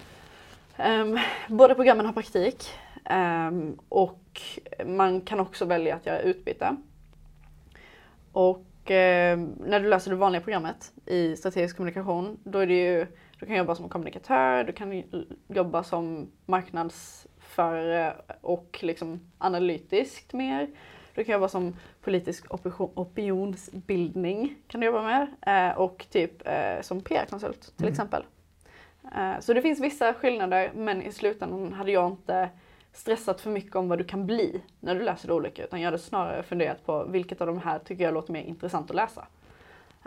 [0.77, 1.19] Um, ehm,
[1.49, 2.71] båda programmen har praktik
[3.11, 4.41] um, och
[4.87, 6.77] man kan också välja att göra utbyte.
[8.33, 13.07] Och när du läser det vanliga programmet i strategisk kommunikation, då är det ju,
[13.39, 15.03] du kan jobba som kommunikatör, du kan
[15.49, 20.71] jobba som marknadsförare och liksom analytiskt mer.
[21.15, 21.77] Du kan jobba som
[22.09, 22.45] politisk
[22.95, 25.29] opinionsbildning kan du jobba med
[25.73, 27.93] uh, och typ uh, som PR-konsult till mm.
[27.93, 28.25] exempel.
[29.17, 32.49] Eh, så det finns vissa skillnader men i slutändan hade jag inte
[32.93, 35.87] stressat för mycket om vad du kan bli när du läser det olika utan jag
[35.87, 39.27] hade snarare funderat på vilket av de här tycker jag låter mer intressant att läsa.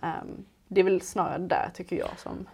[0.02, 2.48] Ehm, det är väl snarare där tycker jag som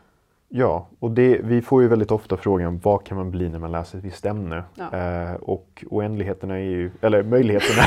[0.50, 3.72] Ja, och det, vi får ju väldigt ofta frågan vad kan man bli när man
[3.72, 4.64] läser ett visst ämne?
[4.76, 4.94] Ja.
[4.94, 7.84] Eh, och oändligheterna är ju, eller möjligheterna,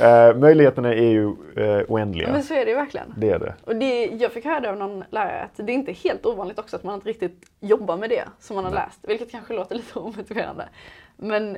[0.30, 2.32] eh, möjligheterna är ju eh, oändliga.
[2.32, 3.14] Men så är det ju verkligen.
[3.16, 3.54] Det är det.
[3.64, 6.58] Och det, jag fick höra det av någon lärare att det är inte helt ovanligt
[6.58, 8.82] också att man inte riktigt jobbar med det som man har Nej.
[8.86, 10.68] läst, vilket kanske låter lite omotiverande.
[11.16, 11.56] Men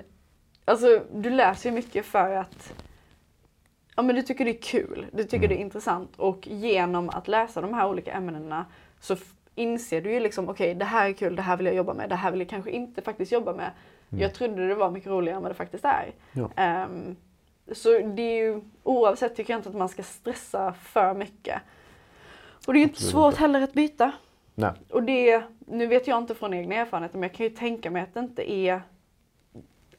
[0.65, 2.73] alltså, du läser ju mycket för att
[3.97, 5.49] ja, men du tycker det är kul, du tycker mm.
[5.49, 8.67] det är intressant och genom att läsa de här olika ämnena
[9.01, 9.17] så
[9.55, 11.95] inser du ju liksom, okej okay, det här är kul, det här vill jag jobba
[11.95, 13.71] med, det här vill jag kanske inte faktiskt jobba med.
[14.11, 14.23] Mm.
[14.23, 16.13] Jag trodde det var mycket roligare än vad det faktiskt är.
[16.33, 16.85] Ja.
[16.85, 17.17] Um,
[17.73, 21.63] så det är ju, oavsett tycker jag inte att man ska stressa för mycket.
[22.67, 24.13] Och det är ju inte svårt heller att byta.
[24.55, 24.73] Nej.
[24.91, 28.03] Och det, nu vet jag inte från egna erfarenheter men jag kan ju tänka mig
[28.03, 28.83] att det inte är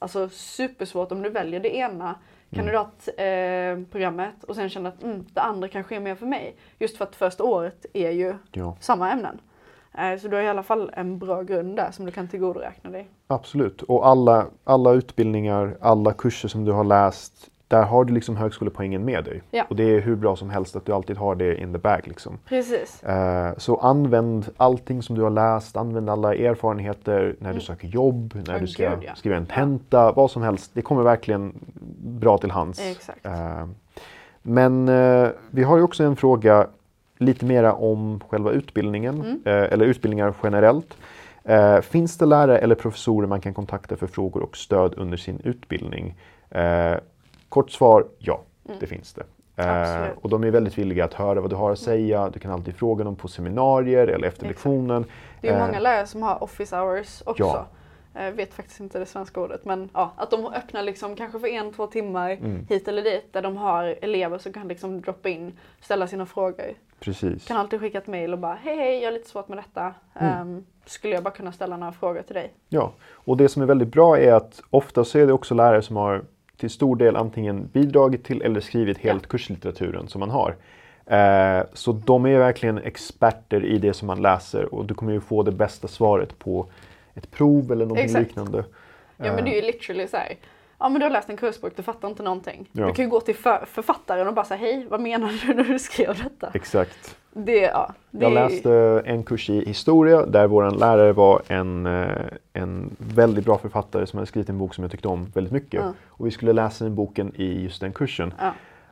[0.06, 2.16] alltså, supersvårt om du väljer det ena
[2.50, 6.56] kandidatprogrammet eh, och sen känner att mm, det andra kanske är mer för mig.
[6.80, 8.78] Just för att första året är ju ja.
[8.80, 9.42] samma ämnen.
[9.98, 12.90] Eh, så du har i alla fall en bra grund där som du kan tillgodoräkna
[12.90, 13.10] dig.
[13.28, 18.38] Absolut, och alla, alla utbildningar, alla kurser som du har läst där har du liksom
[18.38, 19.42] högskolepoängen med dig.
[19.52, 19.64] Ja.
[19.70, 22.02] Och det är hur bra som helst att du alltid har det in the bag.
[22.04, 22.38] Liksom.
[22.46, 23.04] Precis.
[23.10, 27.60] Uh, så använd allting som du har läst, använd alla erfarenheter när mm.
[27.60, 29.16] du söker jobb, när oh, du ska God, ja.
[29.16, 30.72] skriva en tenta, vad som helst.
[30.74, 31.54] Det kommer verkligen
[32.00, 32.82] bra till hands.
[33.26, 33.66] Uh,
[34.42, 36.68] men uh, vi har ju också en fråga
[37.18, 39.42] lite mera om själva utbildningen, mm.
[39.46, 40.98] eller utbildningar generellt.
[41.82, 46.16] finns det lärare eller professorer man kan kontakta för frågor och stöd under sin utbildning?
[47.56, 48.80] Kort svar, ja, mm.
[48.80, 49.24] det finns det.
[49.64, 51.98] Eh, och de är väldigt villiga att höra vad du har att mm.
[51.98, 52.30] säga.
[52.30, 54.66] Du kan alltid fråga dem på seminarier eller efter Exakt.
[54.66, 55.06] lektionen.
[55.42, 57.44] Det är eh, många lärare som har office hours också.
[57.44, 57.68] Ja.
[58.24, 61.48] Jag vet faktiskt inte det svenska ordet men ja, att de öppnar liksom kanske för
[61.48, 62.66] en, två timmar Mm.
[62.70, 66.74] hit eller dit där de har elever som kan liksom droppa in, ställa sina frågor.
[67.00, 67.48] Precis.
[67.48, 69.94] Kan alltid skicka ett mail och bara hej hej jag har lite svårt med detta.
[70.14, 70.34] Mm.
[70.34, 72.54] Ehm, skulle jag bara kunna ställa några frågor till dig?
[72.70, 75.82] Ja, och det som är väldigt bra är att ofta så är det också lärare
[75.82, 76.24] som har
[76.58, 80.56] till stor del antingen bidragit till eller skrivit helt kurslitteraturen som man har.
[81.06, 85.22] Eh, så de är verkligen experter i det som man läser och du kommer ju
[85.22, 86.68] få det bästa svaret på
[87.16, 88.28] ett prov eller något Exakt.
[88.28, 88.64] liknande.
[89.18, 90.36] Ja men det är ju literally så här.
[90.80, 92.70] Ja men du har läst en kursbok, du fattar inte någonting.
[92.72, 92.88] Ja.
[92.88, 95.64] Du kan ju gå till för, författaren och bara säga hej, vad menar du när
[95.64, 96.52] du skrev detta?
[96.54, 97.18] Exakt.
[97.38, 102.08] Det, ja, det Jag läste en kurs i historia där vår lärare var en, eh,
[102.54, 105.82] en väldigt bra författare som hade skrivit en bok som jag tyckte om väldigt mycket.
[105.84, 105.94] Ja.
[106.08, 108.34] Och vi skulle läsa den boken i just den kursen.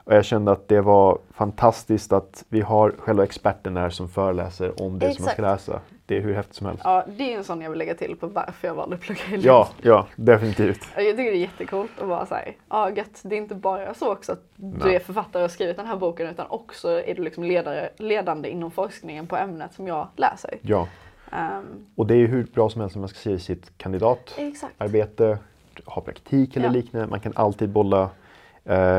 [0.05, 4.81] Och jag kände att det var fantastiskt att vi har själva experten där som föreläser
[4.81, 5.67] om det som man ska Exakt.
[5.67, 5.81] läsa.
[6.05, 6.81] Det är hur häftigt som helst.
[6.85, 9.21] ja, det är en sån jag vill lägga till på varför jag valde att plugga
[9.35, 10.87] i Ja, ja, definitivt.
[10.95, 14.11] Jag tycker det är jättecoolt att vara såhär, ja gött, det är inte bara så
[14.11, 14.95] också att du Nej.
[14.95, 18.49] är författare och har skrivit den här boken utan också är du liksom ledare, ledande
[18.49, 20.57] inom forskningen på ämnet som jag läser.
[20.61, 20.87] Ja,
[21.31, 24.47] Ehm, och det är ju hur bra som helst när man ska skriva sitt kandidatarbete,
[24.47, 25.85] exakt.
[25.85, 26.71] ha praktik eller Ja.
[26.71, 27.07] liknande.
[27.07, 28.09] Man kan alltid bolla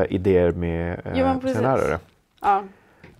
[0.09, 1.99] idéer med Jo, eh, lärare.
[2.41, 2.63] Ja,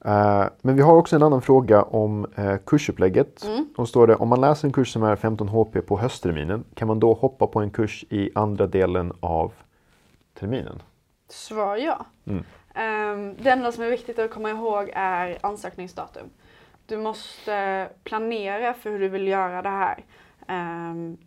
[0.05, 3.43] Eh, men vi har också en annan fråga om uh, kursupplägget.
[3.43, 3.67] Mm.
[3.75, 6.87] Då står det om man läser en kurs som är 15 HP på höstterminen, kan
[6.87, 9.53] man då hoppa på en kurs i andra delen av
[10.39, 10.81] terminen?
[11.29, 12.05] svar ja.
[12.25, 12.43] Mm.
[12.73, 16.29] Ehm, det enda som är viktigt att komma ihåg är ansökningsdatum.
[16.85, 20.03] Du måste planera för hur du vill göra det här.
[20.47, 21.17] Ehm,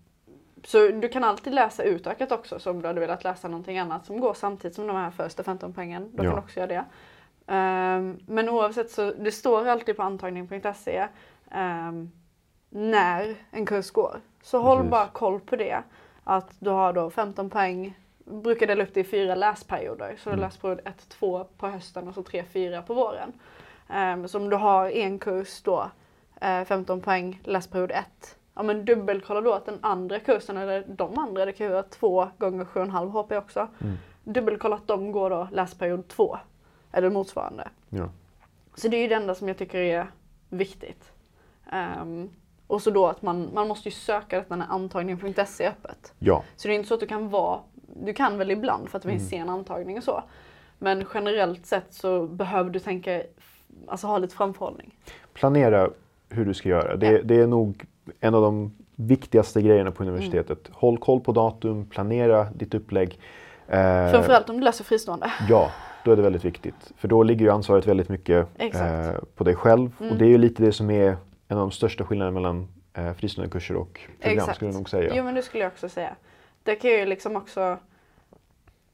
[0.68, 4.06] så du kan alltid läsa utökat också så om du hade velat läsa någonting annat
[4.06, 6.10] som går samtidigt som de här första 15 poängen.
[6.14, 6.30] Då Ja.
[6.30, 6.84] kan också göra det.
[7.46, 11.08] Ehm, men oavsett så det står alltid på antagning.se
[11.50, 12.10] ehm,
[12.70, 14.20] när en kurs går.
[14.42, 14.90] Så håll Precis.
[14.90, 15.82] bara koll på det.
[16.24, 20.16] Att du har då 15 poäng brukar dela upp det i fyra läsperioder.
[20.18, 20.40] Så du Mm.
[20.44, 23.32] läsperiod 1, 2 på hösten och så 3, 4 på våren.
[24.14, 25.90] Um, så om du har en kurs då,
[26.40, 28.37] eh, 15 poäng, läsperiod 1.
[28.58, 31.82] Ja men dubbelkolla då att den andra kursen, eller de andra, det kan ju vara
[31.82, 33.68] 2 gånger 7,5 HP också.
[33.80, 33.96] Mm.
[34.24, 36.38] Dubbelkolla att de går då läsperiod 2.
[36.92, 37.68] Eller motsvarande.
[37.88, 38.08] Ja.
[38.74, 40.06] Så det är ju det enda som jag tycker är
[40.48, 41.12] viktigt.
[41.72, 42.30] Ehm,
[42.66, 46.14] och så då att man, man måste ju söka detta när antagning.se är öppet.
[46.18, 47.60] ja, Så det är inte så att du kan vara,
[48.04, 50.22] du kan väl ibland för att det finns sen antagning och så.
[50.78, 53.22] Men generellt sett så behöver du tänka,
[53.86, 54.94] alltså ha lite framförhållning.
[55.32, 55.90] planera
[56.28, 56.96] hur du ska göra.
[56.96, 57.20] Det, Ja.
[57.24, 57.86] det är nog
[58.20, 60.58] en av de viktigaste grejerna på universitetet.
[60.72, 63.18] Håll koll på datum, planera ditt upplägg.
[63.66, 65.32] Eh, Framförallt om du läser fristående.
[65.48, 65.70] Ja,
[66.04, 66.92] då är det väldigt viktigt.
[66.96, 69.16] För då ligger ju ansvaret väldigt mycket Exakt.
[69.16, 69.90] eh, på dig själv.
[70.00, 70.12] Mm.
[70.12, 71.16] Och det är ju lite det som är
[71.48, 75.12] en av de största skillnaderna mellan eh, fristående kurser och program skulle jag nog säga.
[75.14, 76.16] Jo men det skulle jag också säga.
[76.62, 77.78] Det kan ju liksom också,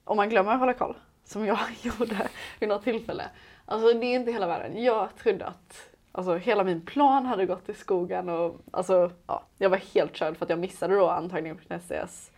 [0.04, 2.28] om man glömmer att hålla koll, som jag gjorde
[2.60, 3.24] vid något tillfälle.
[3.66, 4.82] Alltså det är inte hela världen.
[4.82, 9.70] Jag trodde att alltså, hela min plan hade gått i skogen och alltså, ja, jag
[9.70, 12.30] var helt körd för att jag missade då antagning.se's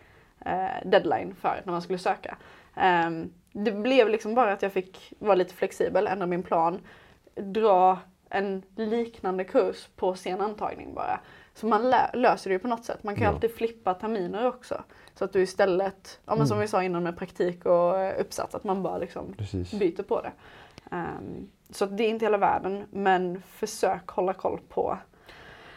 [0.46, 2.36] eh, deadline för när man skulle söka.
[2.74, 6.80] Ehm, det blev liksom bara att jag fick vara lite flexibel, ändra min plan,
[7.34, 7.98] dra
[8.30, 11.20] en liknande kurs på sen antagning bara.
[11.54, 13.02] Så man löser det ju på något sätt.
[13.02, 13.34] Man kan ju Ja.
[13.34, 14.82] alltid flippa terminer också.
[15.14, 16.62] Så att du istället, ja, men som Mm.
[16.62, 19.72] vi sa innan med praktik och eh, uppsats, att man bara liksom Precis.
[19.72, 20.32] byter på det.
[20.90, 24.98] Ehm, så det är inte hela världen, men försök hålla koll på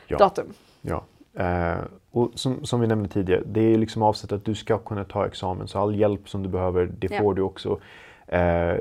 [0.07, 0.17] Ja.
[0.17, 0.53] datum.
[0.81, 1.03] Ja.
[1.33, 1.77] Eh,
[2.11, 5.25] och som, som vi nämnde tidigare, det är liksom avsett att du ska kunna ta
[5.25, 5.67] examen.
[5.67, 7.19] Så all hjälp som du behöver, det Ja.
[7.21, 7.79] får du också.
[8.27, 8.75] Eh,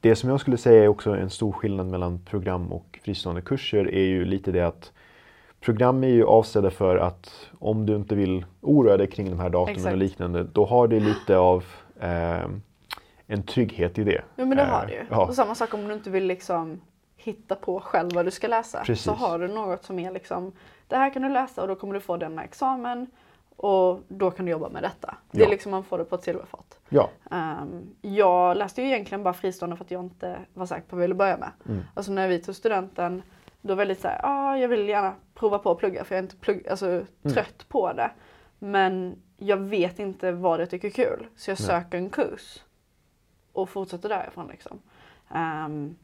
[0.00, 3.94] det som jag skulle säga är också en stor skillnad mellan program och fristående kurser
[3.94, 4.92] är ju lite det att
[5.60, 9.50] program är ju avsedda för att om du inte vill oroa dig kring de här
[9.50, 9.92] datumen Exakt.
[9.92, 11.64] och liknande, då har det lite av
[12.00, 12.48] eh,
[13.26, 14.22] en trygghet i det.
[14.36, 15.04] Jo men det Eh, har du ju.
[15.10, 16.80] Ja, Och samma sak om du inte vill liksom
[17.16, 18.78] hitta på själv vad du ska läsa.
[18.84, 19.04] Precis.
[19.04, 20.52] Så har du något som är liksom,
[20.88, 23.06] det här kan du läsa och då kommer du få denna examen
[23.56, 25.14] och då kan du jobba med detta.
[25.30, 25.50] Det är Ja.
[25.50, 26.78] liksom, man får det på ett silverfat.
[26.88, 30.96] ja, Ehm, jag läste ju egentligen bara fristående för att jag inte var säker på
[30.96, 31.50] vad jag ville börja med.
[31.68, 31.82] Mm.
[31.94, 33.22] Alltså när vi tog studenten,
[33.62, 36.18] då var jag lite såhär, ah, jag vill gärna prova på att plugga för jag
[36.18, 37.06] är inte plugg, alltså, Mm.
[37.34, 38.10] trött på det.
[38.58, 41.26] Men jag vet inte vad jag tycker är kul.
[41.36, 41.66] Så jag Nej.
[41.66, 42.58] söker en kurs
[43.54, 44.46] och fortsätter därifrån.
[44.48, 44.80] Liksom.
[45.34, 45.96] Ehm,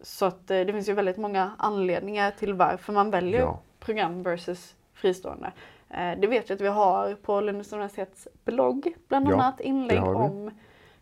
[0.00, 4.22] så att eh, det finns ju väldigt många anledningar till varför man väljer ja, program
[4.22, 5.52] versus fristående.
[5.90, 10.04] Eh, Det vet jag att vi har på Lunds universitets blogg bland Ja, annat inlägg
[10.04, 10.50] om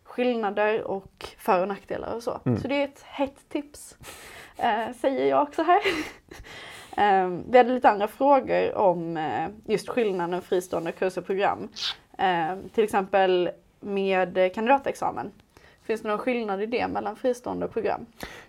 [0.03, 2.39] skillnader och för och nackdelar och så.
[2.45, 2.59] Mm.
[2.59, 3.97] Så det är ett hett tips,
[4.57, 5.81] eh, säger jag också här.
[7.25, 11.69] Um, vi hade lite andra frågor om uh, just skillnaden fristående kurs och program.
[12.17, 15.31] Um, till exempel med kandidatexamen.
[15.83, 18.05] Finns det någon skillnad i det mellan fristående program?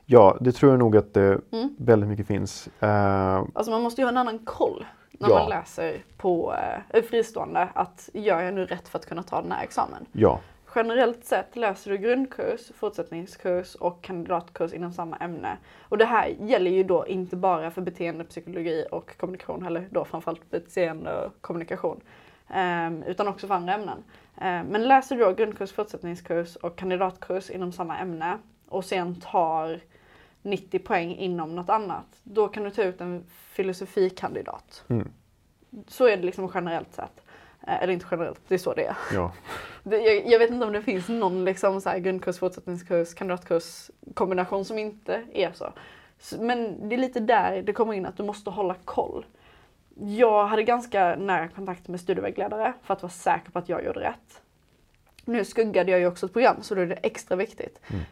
[0.07, 1.77] Ja, det tror jag nog att det mm.
[1.79, 2.69] väldigt mycket finns.
[2.83, 2.89] Uh,
[3.55, 5.39] alltså man måste ju ha en annan koll när ja.
[5.39, 6.55] man läser på
[6.95, 10.07] uh, fristående att gör jag nu rätt för att kunna ta den här examen?
[10.13, 10.41] Ja.
[10.77, 15.57] Generellt sett läser du grundkurs, fortsättningskurs och kandidatkurs inom samma ämne.
[15.89, 20.51] Och det här gäller ju då inte bara för beteendepsykologi och kommunikation, eller då framförallt
[20.51, 22.01] beteende och kommunikation,
[23.07, 24.05] utan också för andra ämnen.
[24.37, 29.81] Um, men läser du då grundkurs, fortsättningskurs och kandidatkurs inom samma ämne och sen tar
[30.45, 34.85] 90 poäng inom något annat, då kan du ta ut en filosofikandidat.
[34.89, 35.11] Mm.
[35.89, 37.25] Så är det liksom generellt sett.
[37.67, 38.97] Eh, eller inte generellt, det är så det är.
[39.13, 39.33] Ja.
[39.83, 44.65] jag, jag, vet inte om det finns någon liksom så här grundkurs, fortsättningskurs, kandidatkurs kombination
[44.65, 45.73] som inte är så.
[46.39, 49.27] Men det är lite där det kommer in att du måste hålla koll.
[50.01, 54.01] Jag hade ganska nära kontakt med studievägledare för att vara säker på att jag gjorde
[54.01, 54.43] rätt.
[55.25, 57.81] Nu skuggade jag ju också ett program så då är det extra viktigt.
[57.89, 58.05] Mm.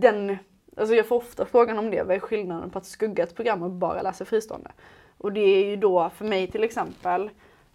[0.00, 0.38] Den,
[0.76, 3.62] alltså jag får ofta frågan om det, vad är skillnaden på att skugga ett program
[3.62, 4.70] och bara läsa fristående?
[5.18, 7.30] Och det är ju då för mig till exempel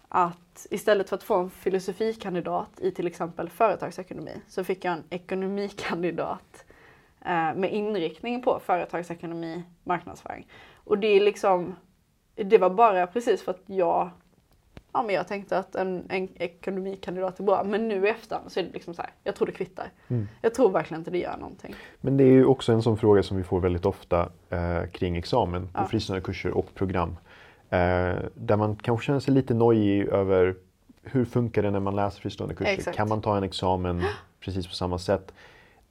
[0.08, 5.04] att istället för att få en filosofikandidat i till exempel företagsekonomi så fick jag en
[5.10, 6.64] ekonomikandidat
[7.20, 10.48] eh, med inriktning på företagsekonomi, marknadsföring.
[10.74, 11.76] Och det är liksom,
[12.34, 14.10] det var bara precis för att jag
[14.96, 18.60] Ja men jag tänkte att en, en ekonomikandidat är bra men nu i efterhand så
[18.60, 19.90] är det liksom så här, jag tror det kvittar.
[20.08, 20.28] Mm.
[20.42, 21.74] Jag tror verkligen inte det gör någonting.
[22.00, 25.16] Men det är ju också en sån fråga som vi får väldigt ofta eh, kring
[25.16, 25.86] examen på ja.
[25.86, 27.16] fristående kurser och program.
[27.70, 30.54] Eh, där man kanske känner sig lite nojig över
[31.02, 32.72] hur funkar det när man läser fristående kurser?
[32.72, 32.96] Exakt.
[32.96, 34.02] Kan man ta en examen
[34.40, 35.32] precis på samma sätt?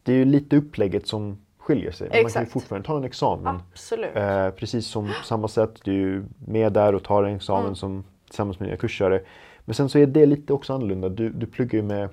[0.04, 2.10] Det är ju lite upplägget som skiljer sig.
[2.12, 3.60] Men man kan ju fortfarande ta en examen.
[3.72, 4.16] Absolut.
[4.16, 5.80] Eh, precis som på samma sätt.
[5.84, 7.76] Du är med där och tar en examen mm.
[7.76, 9.22] som, tillsammans med dina kursare.
[9.66, 11.10] Men sen så är det lite också annorlunda.
[11.10, 12.10] Du, du pluggar ju med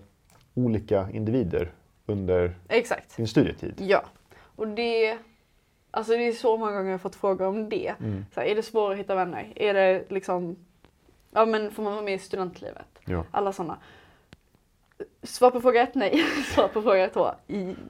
[0.54, 1.72] olika individer
[2.06, 3.16] under Exakt.
[3.16, 3.74] din studietid.
[3.78, 4.02] Ja,
[4.56, 5.18] och det
[5.90, 7.94] Alltså det är så många gånger jag fått frågor om det.
[8.00, 8.24] Mm.
[8.34, 9.52] Så här, är det svårt att hitta vänner?
[9.56, 10.56] Är det liksom,
[11.30, 12.98] ja men får man vara med i studentlivet?
[13.04, 13.24] Ja.
[13.30, 13.78] Alla sådana.
[15.22, 16.24] Svar på fråga ett, nej.
[16.54, 17.30] Svar på fråga två,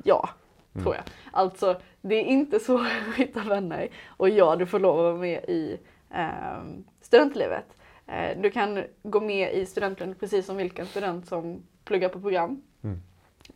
[0.05, 0.31] ja.
[0.75, 0.85] Mm.
[0.85, 1.05] Tror jag.
[1.31, 3.89] Alltså, det är inte svårt att hitta vänner.
[4.07, 5.79] Och ja, du får lov att vara med i
[6.11, 6.63] eh,
[7.01, 7.77] studentlivet.
[8.07, 12.63] Eh, du kan gå med i studentlivet precis som vilken student som pluggar på program.
[12.83, 13.01] Mm.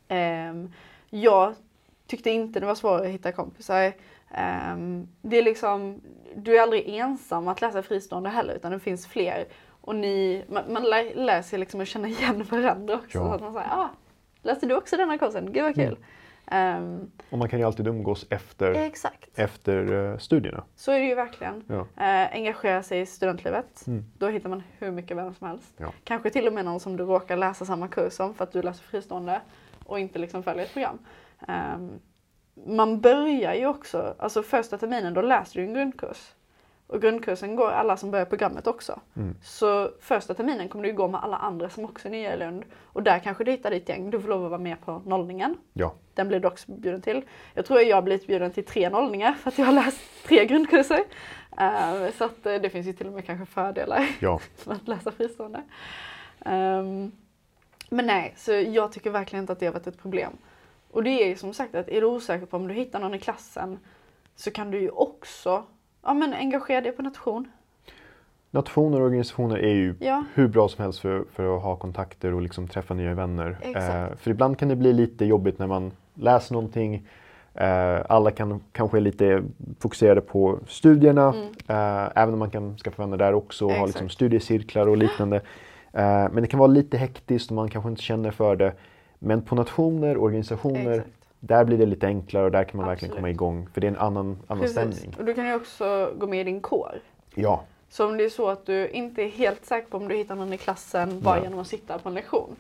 [0.08, 0.70] Eh,
[1.10, 1.54] jag
[2.06, 3.92] tyckte inte det var svårt att hitta kompisar.
[4.74, 6.00] Um, det är liksom,
[6.36, 9.46] du är aldrig ensam att läsa fristående heller utan det finns fler.
[9.80, 10.82] Och ni, man, man
[11.14, 13.18] lär sig liksom att känna igen varandra också.
[13.18, 13.24] Ja.
[13.24, 13.90] Så att man säger, ah,
[14.42, 15.52] läste du också denna kursen?
[15.52, 15.84] Gud vad kul.
[15.84, 15.98] Mm.
[16.52, 19.38] Um, och man kan ju alltid umgås efter, exakt.
[19.38, 20.64] efter uh, studierna.
[20.76, 21.64] Så är det ju verkligen.
[21.66, 21.74] Ja.
[21.74, 23.86] Uh, engagera sig i studentlivet.
[23.86, 24.04] Mm.
[24.18, 25.74] Då hittar man hur mycket vänner som helst.
[25.76, 25.92] Ja.
[26.04, 28.62] Kanske till och med någon som du råkar läsa samma kurs som för att du
[28.62, 29.40] läser fristående
[29.84, 30.98] och inte liksom följer ett program.
[31.48, 32.00] Um,
[32.66, 36.34] man börjar ju också, alltså första terminen då läser du en grundkurs.
[36.86, 39.00] Och grundkursen går alla som börjar programmet också.
[39.16, 39.36] Mm.
[39.42, 42.64] Så första terminen kommer du gå med alla andra som också är nya i Lund.
[42.82, 44.10] Och där kanske du hittar ditt gäng.
[44.10, 45.56] Du får lov att vara med på nollningen.
[45.72, 45.94] Ja.
[46.14, 47.22] Den blir du också bjuden till.
[47.54, 50.46] Jag tror jag har blivit bjuden till tre nollningar för att jag har läst tre
[50.46, 51.04] grundkurser.
[51.60, 54.40] Uh, så att uh, det finns ju till och med kanske fördelar ja.
[54.64, 55.62] med att läsa fristående.
[56.38, 57.12] Um,
[57.88, 60.32] men nej, så jag tycker verkligen inte att det har varit ett problem.
[60.90, 63.14] Och det är ju som sagt att är du osäker på om du hittar någon
[63.14, 63.78] i klassen
[64.36, 65.64] så kan du ju också
[66.04, 67.48] ja, men engagera dig på nation.
[68.50, 70.24] Nationer och organisationer är ju ja.
[70.34, 73.56] hur bra som helst för, för att ha kontakter och liksom träffa nya vänner.
[73.62, 77.08] Eh, för ibland kan det bli lite jobbigt när man läser någonting.
[77.54, 79.42] Eh, alla kan, kanske är lite
[79.78, 81.48] fokuserade på studierna, mm.
[81.68, 85.36] eh, även om man kan skaffa vänner där också och ha liksom studiecirklar och liknande.
[85.92, 88.72] Eh, men det kan vara lite hektiskt och man kanske inte känner för det.
[89.18, 91.23] Men på nationer, organisationer, Exakt.
[91.46, 93.02] Där blir det lite enklare och där kan man Absolut.
[93.02, 93.68] verkligen komma igång.
[93.74, 95.14] För det är en annan, annan stämning.
[95.18, 96.98] Och du kan ju också gå med i din kår.
[97.34, 97.64] Ja.
[97.88, 100.34] Så om det är så att du inte är helt säker på om du hittar
[100.34, 102.56] någon i klassen bara genom att sitta på en lektion.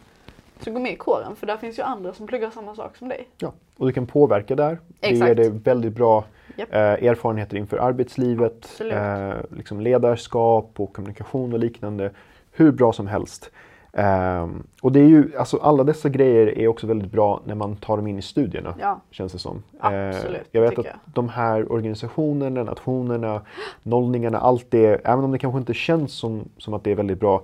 [0.60, 3.08] Så gå med i kåren för där finns ju andra som pluggar samma sak som
[3.08, 3.28] dig.
[3.38, 4.78] Ja, och du kan påverka där.
[5.00, 5.20] Exakt.
[5.20, 6.24] Det ger dig väldigt bra
[6.56, 6.74] yep.
[6.74, 12.10] eh, erfarenheter inför arbetslivet, eh, liksom ledarskap och kommunikation och liknande.
[12.52, 13.50] Hur bra som helst.
[13.96, 17.76] Um, och det är ju, alltså alla dessa grejer är också väldigt bra när man
[17.76, 18.74] tar dem in i studierna.
[18.80, 19.00] Ja.
[19.10, 19.62] Känns det som.
[19.78, 20.94] Absolut, uh, jag vet att jag.
[21.04, 23.40] de här organisationerna, nationerna,
[23.82, 27.20] nollningarna, allt det, även om det kanske inte känns som, som att det är väldigt
[27.20, 27.42] bra,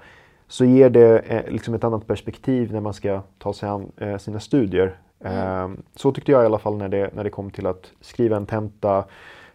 [0.48, 4.18] så ger det eh, liksom ett annat perspektiv när man ska ta sig an eh,
[4.18, 4.96] sina studier.
[5.24, 5.64] Mm.
[5.64, 8.36] Um, så tyckte jag i alla fall när det, när det kom till att skriva
[8.36, 9.04] en tenta,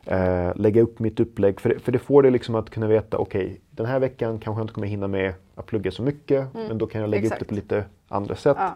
[0.05, 3.17] Eh, lägga upp mitt upplägg, för det, för det får det liksom att kunna veta,
[3.17, 6.77] okej, den här veckan kanske jag inte kommer hinna med att plugga så mycket, men
[6.77, 7.25] då kan jag lägga Mm.
[7.27, 7.41] exakt.
[7.41, 8.57] upp det på lite andra sätt.
[8.59, 8.75] Ja.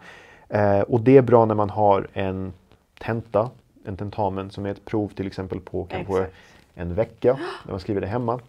[0.58, 2.52] Eh, och det är bra när man har en
[3.00, 3.50] tenta,
[3.84, 6.34] en tentamen som är ett prov till exempel på kanske Exakt.
[6.74, 8.40] en vecka, när man skriver det hemma.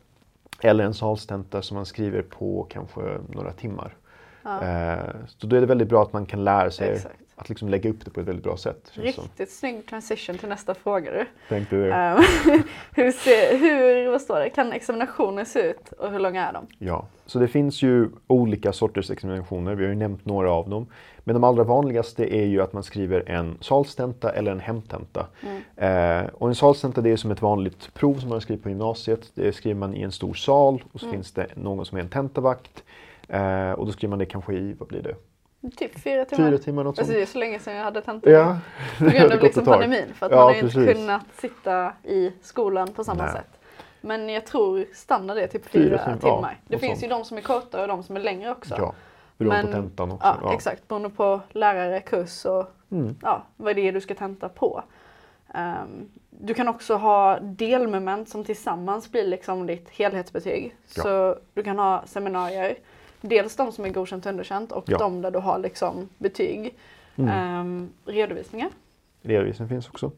[0.63, 3.93] Eller en salstenta som man skriver på kanske några timmar.
[4.43, 4.61] Ja.
[4.63, 7.15] Eh, så då är det väldigt bra att man kan lära sig Exakt.
[7.35, 8.91] att liksom lägga upp det på ett väldigt bra sätt.
[8.95, 9.23] känns som.
[9.23, 11.25] Riktigt snygg transition till nästa fråga du.
[11.49, 11.93] Tänkte det.
[11.93, 12.17] Ehm,
[12.91, 16.67] hur, ser, hur vad står det, kan examinationer se ut och hur långa är de?
[16.77, 19.75] Ja, så det finns ju olika sorters examinationer.
[19.75, 20.87] Vi har ju nämnt några av dem.
[21.23, 25.27] Men de allra vanligaste är ju att man skriver en salstenta eller en hemtenta.
[25.75, 29.31] Eh, och en salstenta det är som ett vanligt prov som man skriver på gymnasiet.
[29.33, 32.09] Det skriver man i en stor sal och så finns det någon som är en
[32.09, 32.83] tentavakt.
[33.39, 35.15] Eh, och då skriver man det kanske i, vad blir det?
[35.77, 36.49] Typ fyra timmar.
[36.49, 38.31] Fyra timmar något Alltså det är så länge sedan jag hade tentor.
[38.33, 38.57] Ja,
[38.99, 40.13] På grund av liksom pandemin.
[40.13, 43.31] För att Ja, man har ju inte kunnat sitta i skolan på samma Nej.
[43.33, 43.59] sätt.
[44.01, 46.41] Men jag tror standard är typ Fyra fyra tim- timmar.
[46.51, 47.03] ja, det finns sånt.
[47.03, 48.75] ju de som är kortare och de som är längre också.
[48.77, 48.93] Ja,
[49.37, 50.37] beroende på Men- tentan också.
[50.41, 50.87] Ja, exakt.
[50.87, 53.15] Beroende på lärare, kurs och Mm.
[53.21, 54.83] ja, vad det är du ska tenta på.
[55.53, 60.75] Ehm, du kan också ha delmoment som tillsammans blir liksom ditt helhetsbetyg.
[60.95, 61.03] Ja.
[61.03, 62.75] Så du kan ha seminarier.
[63.21, 64.97] Dels de som är godkänt och underkänt och Ja.
[64.97, 66.75] de där du har liksom betyg.
[67.15, 67.29] Mm.
[67.29, 68.69] Ehm, redovisningar.
[69.21, 70.11] Redovisning finns också.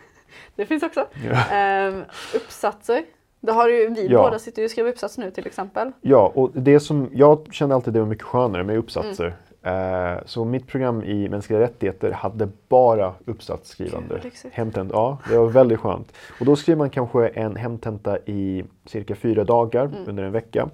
[0.56, 1.06] Det finns också.
[1.26, 1.56] Ja.
[1.56, 2.04] Ehm,
[2.34, 3.04] uppsatser.
[3.40, 4.22] Det har ju, vi Ja.
[4.22, 5.92] båda sitter ju och skriver uppsats nu till exempel.
[6.00, 9.24] Ja, och det som jag kände alltid det var mycket skönare med uppsatser.
[9.24, 10.12] Mm.
[10.16, 14.08] Eh, så mitt program i mänskliga rättigheter hade bara uppsatsskrivande.
[14.08, 14.54] Gud, vad lyxigt.
[14.54, 16.12] Hemtent, ja, det var väldigt skönt.
[16.40, 19.98] Och då skriver man kanske en hemtenta i cirka fyra dagar Mm.
[20.08, 20.68] under en vecka.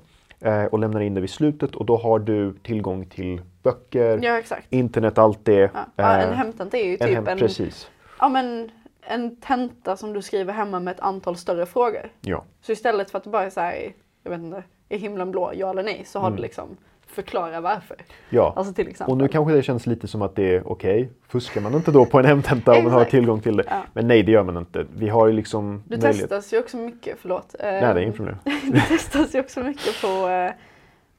[0.45, 4.43] Eh, och lämnar in det vid slutet och då har du tillgång till böcker, Ja
[4.71, 5.53] internet, allt det.
[5.55, 5.71] Ja.
[5.97, 7.91] Ja, en Eh, hemtenta är ju en typ hem- en, Precis.
[8.19, 8.71] ja, men
[9.01, 12.13] en tenta som du skriver hemma med ett antal större frågor.
[12.21, 12.45] Ja.
[12.61, 16.03] Så istället för att bara här, jag vet inte, är himlen blå, ja eller nej,
[16.07, 16.37] så har Mm.
[16.37, 16.77] du liksom
[17.13, 17.97] förklara varför.
[18.31, 18.53] ja.
[18.57, 19.13] Alltså till exempel.
[19.13, 21.11] Och nu kanske det känns lite som att det är okej.
[21.29, 23.65] Fuskar man inte då på en hemtenta om man har tillgång till det?
[23.69, 23.83] Ja.
[23.93, 24.87] Men nej, det gör man inte.
[24.97, 26.17] Vi har ju liksom Du möjlighet.
[26.31, 27.55] testas ju också mycket, förlåt.
[27.61, 28.37] Nej, det är inget problem.
[28.73, 30.51] Du testas ju också mycket på eh,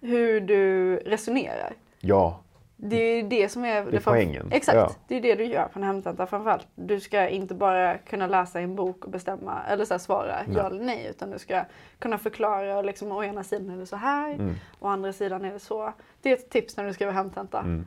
[0.02, 1.74] hur du resonerar.
[2.00, 2.40] Ja,
[2.86, 3.86] Det är ju det som är...
[3.86, 4.48] det är poängen.
[4.52, 4.92] Exakt, Ja.
[5.08, 6.68] det är det du gör på en hemtenta framförallt.
[6.76, 10.58] Du ska inte bara kunna läsa en bok och bestämma eller så här, svara Nej.
[10.58, 11.64] ja eller nej utan du ska
[12.00, 14.56] kunna förklara och liksom å ena sidan är det så här Mm.
[14.80, 15.94] och å andra sidan är det så.
[16.22, 17.60] Det är ett tips när du skriver hemtenta.
[17.60, 17.86] Mm.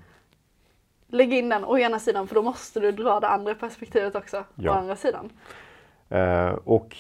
[1.09, 4.45] Lägg in den å ena sidan för då måste du dra det andra perspektivet också.
[4.55, 4.71] Ja.
[4.71, 5.31] Å andra sidan.
[6.09, 6.97] Eh, och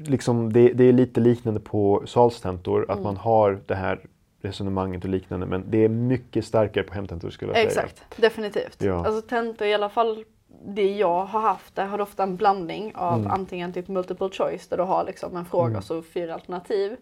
[0.00, 3.02] liksom det, det är lite liknande på salstentor, att Mm.
[3.02, 4.00] man har det här
[4.40, 5.46] resonemanget och liknande.
[5.46, 7.82] Men det är mycket starkare på hemtentor skulle jag säga.
[7.86, 8.82] Exakt, definitivt.
[8.82, 9.06] Ja.
[9.06, 10.24] Alltså tentor i alla fall
[10.66, 13.30] det jag har haft där har ofta en blandning av Mm.
[13.30, 15.78] antingen typ multiple choice där du har liksom en fråga Mm.
[15.78, 16.96] och så fyra alternativ.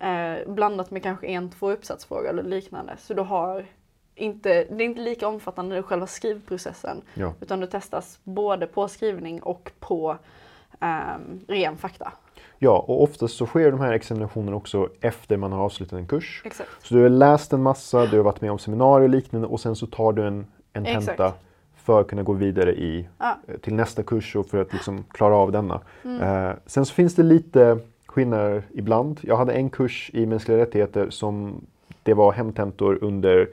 [0.00, 2.96] Eh, blandat med kanske en, två uppsatsfrågor eller liknande.
[2.98, 3.66] Så du har
[4.14, 7.02] inte, det är inte lika omfattande i själva skrivprocessen.
[7.14, 7.32] Ja.
[7.40, 10.16] Utan du testas både på skrivning och på
[10.80, 12.12] ehm, ren fakta.
[12.58, 16.42] Ja, och oftast så sker de här examinationerna också efter man har avslutat en kurs.
[16.44, 16.70] Exakt.
[16.82, 19.60] Så du har läst en massa, du har varit med om seminarier och liknande och
[19.60, 21.36] sen så tar du en, en tenta Exakt.
[21.76, 23.38] för att kunna gå vidare i, Ja.
[23.48, 25.80] eh, till nästa kurs och för att liksom klara av denna.
[26.04, 26.20] Mm.
[26.48, 29.20] Eh, sen så finns det lite skillnader ibland.
[29.22, 31.60] Jag hade en kurs i mänskliga rättigheter som
[32.02, 33.48] det var hemtentor under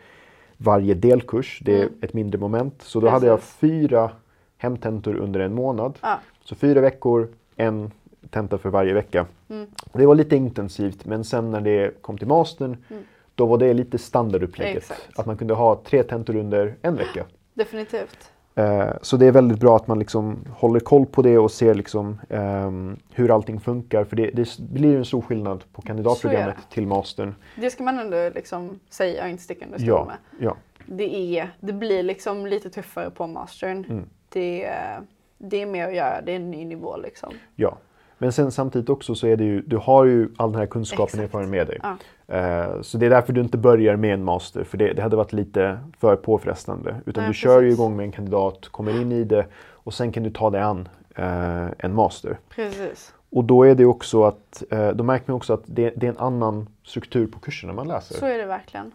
[0.58, 1.60] varje delkurs.
[1.66, 1.93] Det är Mm.
[2.02, 2.82] ett mindre moment.
[2.82, 3.54] Så då hade jag Precis.
[3.56, 4.12] fyra
[4.58, 5.97] hemtentor under en månad.
[6.02, 6.20] Ja.
[6.43, 7.91] Så fyra veckor, en
[8.32, 9.25] tenta för varje vecka.
[9.49, 9.67] Mm.
[9.93, 13.03] Det var lite intensivt men sen när det kom till mastern Mm.
[13.36, 14.77] då var det lite standardupplägget.
[14.77, 15.19] Exakt.
[15.19, 17.25] Att man kunde ha tre tentor under en vecka.
[17.53, 18.32] Definitivt.
[18.55, 21.73] Eh, Så det är väldigt bra att man liksom håller koll på det och ser
[21.73, 24.03] liksom, ehm, hur allting funkar.
[24.03, 27.36] För det, det blir en stor skillnad på kandidatprogrammet till mastern.
[27.55, 30.45] Det ska man ändå liksom säga och inte sticka under stol Ja, med.
[30.47, 30.55] ja,
[30.86, 33.86] det, är, det blir liksom lite tuffare på mastern.
[33.89, 34.05] Mm.
[34.29, 35.01] Det, är-
[35.38, 37.34] det är mer att göra, det är en ny nivå liksom.
[37.55, 37.77] ja.
[38.22, 41.03] Men sen samtidigt också så är det ju, du har ju all den här kunskapen
[41.19, 41.36] och Exakt.
[41.36, 41.80] erfarenheten med dig.
[42.28, 42.36] Ja.
[42.38, 45.15] Eh, Så det är därför du inte börjar med en master, för det, det hade
[45.15, 46.95] varit lite för påfrestande.
[47.05, 50.11] Utan Nej, du kör ju igång med en kandidat, kommer in i det och sen
[50.11, 52.38] kan du ta dig an eh, en master.
[52.55, 53.13] Precis.
[53.30, 56.11] Och då är det också att, eh, då märker man också att det, det är
[56.11, 58.15] en annan struktur på kurserna man läser.
[58.15, 58.91] Så är det verkligen.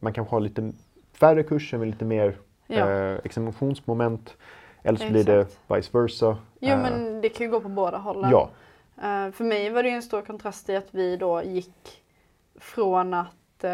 [0.00, 0.72] Man kanske har lite
[1.20, 2.36] färre kurser med lite mer
[2.66, 2.86] Ja.
[3.24, 4.34] examinationsmoment.
[4.82, 6.36] Eller så blir det vice versa.
[6.60, 8.30] Jo Eh, men det kan ju gå på båda hållen.
[8.30, 8.48] Ja,
[8.96, 12.02] Eh, för mig var det ju en stor kontrast i att vi då gick
[12.60, 13.70] från att, eh,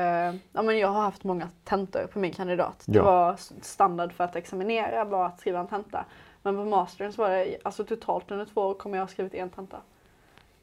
[0.53, 2.83] ja men jag har haft många tentor på min kandidat.
[2.87, 3.05] Det Ja.
[3.05, 6.05] var s- standard för att examinera var att skriva en tenta.
[6.43, 9.35] Men på mastern så var det, alltså totalt under två år kommer jag ha skrivit
[9.35, 9.77] en tenta.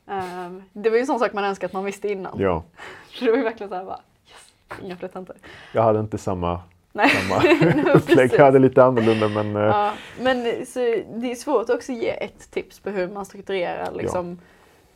[0.05, 2.39] Um, det var ju en sån sak man önskar att man visste innan.
[2.39, 2.63] Ja.
[3.09, 5.35] Så det var ju verkligen såhär bara, yes, inga fler tentor.
[5.73, 6.59] Jag hade inte samma,
[6.95, 7.09] Nej.
[7.09, 8.31] samma upplägg.
[8.33, 10.79] Jag hade lite annorlunda men eh, Ja, men så
[11.15, 14.39] det är svårt också att ge ett tips på hur man strukturerar liksom,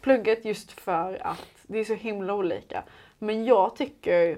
[0.01, 2.83] plugget just för att det är så himla olika.
[3.17, 4.37] Men jag tycker,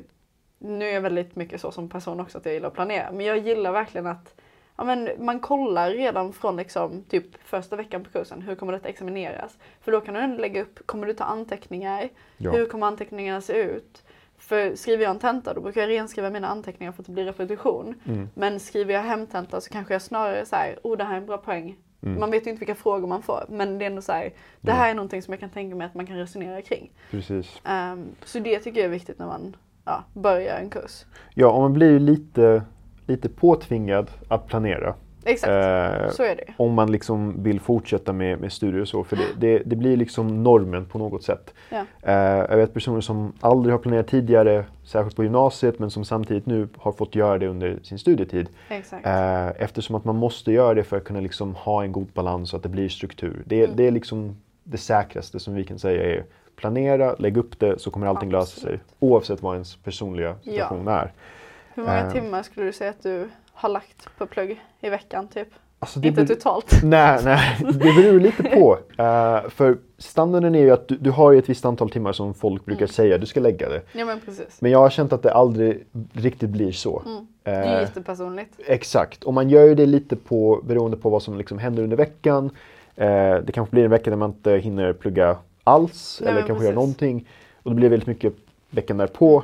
[0.59, 3.25] nu är jag väldigt mycket så som person också att jag gillar att planera, men
[3.25, 4.35] jag gillar verkligen att
[4.77, 8.89] ja, men man kollar redan från liksom, typ första veckan på kursen, hur kommer detta
[8.89, 9.57] examineras?
[9.81, 12.09] För då kan du lägga upp, kommer du ta anteckningar?
[12.37, 12.51] Ja.
[12.51, 14.03] Hur kommer anteckningarna se ut?
[14.41, 17.25] För skriver jag en tenta då brukar jag renskriva mina anteckningar för att det blir
[17.25, 17.95] repetition.
[18.05, 18.29] Mm.
[18.33, 21.37] Men skriver jag hemtenta så kanske jag snarare här, oh det här är en bra
[21.37, 21.77] poäng.
[22.03, 22.19] Mm.
[22.19, 24.71] Man vet ju inte vilka frågor man får men det är ändå så här, det
[24.71, 26.91] här är någonting som jag kan tänka mig att man kan resonera kring.
[27.11, 27.61] precis.
[27.65, 31.05] Ehm, så det tycker jag är viktigt när man ja, börjar en kurs.
[31.33, 32.63] Ja, och man blir ju lite,
[33.07, 34.95] lite påtvingad att planera.
[35.25, 36.53] Exakt, Eh, så är det.
[36.57, 39.03] om man liksom vill fortsätta med, med studier och så.
[39.03, 41.53] För det, det, det blir liksom normen på något sätt.
[41.69, 41.85] Ja.
[42.01, 42.13] Eh,
[42.49, 46.67] jag vet personer som aldrig har planerat tidigare, särskilt på gymnasiet, men som samtidigt nu
[46.77, 48.47] har fått göra det under sin studietid.
[48.69, 49.05] Exakt.
[49.05, 52.49] Eh, eftersom att man måste göra det för att kunna liksom ha en god balans
[52.49, 53.43] så att det blir struktur.
[53.45, 53.75] Det, Mm.
[53.75, 57.91] det är liksom det säkraste som vi kan säga är planera, lägg upp det så
[57.91, 58.57] kommer allting lösa sig.
[58.61, 58.81] Absolut.
[58.99, 61.11] Oavsett vad ens personliga situation är.
[61.73, 65.27] Hur många eh, timmar skulle du säga att du har lagt på plugg i veckan
[65.27, 65.47] typ?
[65.79, 66.79] Alltså, det Inte totalt.
[66.83, 68.77] Nej, nej, det beror lite på.
[68.97, 72.65] Eh, för standarden är ju att du, du har ett visst antal timmar som folk
[72.65, 72.87] brukar Mm.
[72.93, 73.81] säga du ska lägga det.
[73.93, 74.61] Ja men precis.
[74.61, 77.01] Men jag har känt att det aldrig riktigt blir så.
[77.05, 77.27] Mm.
[77.43, 78.53] Det är Eh, jättepersonligt.
[78.65, 81.97] Exakt, och man gör ju det lite på, beroende på vad som liksom händer under
[81.97, 82.49] veckan.
[82.95, 86.65] Eh, det kanske blir en vecka där man inte hinner plugga alls Nej, eller kanske
[86.65, 87.27] göra någonting.
[87.63, 88.33] Och då blir det väldigt mycket
[88.69, 89.37] veckan därpå.
[89.37, 89.43] Eh,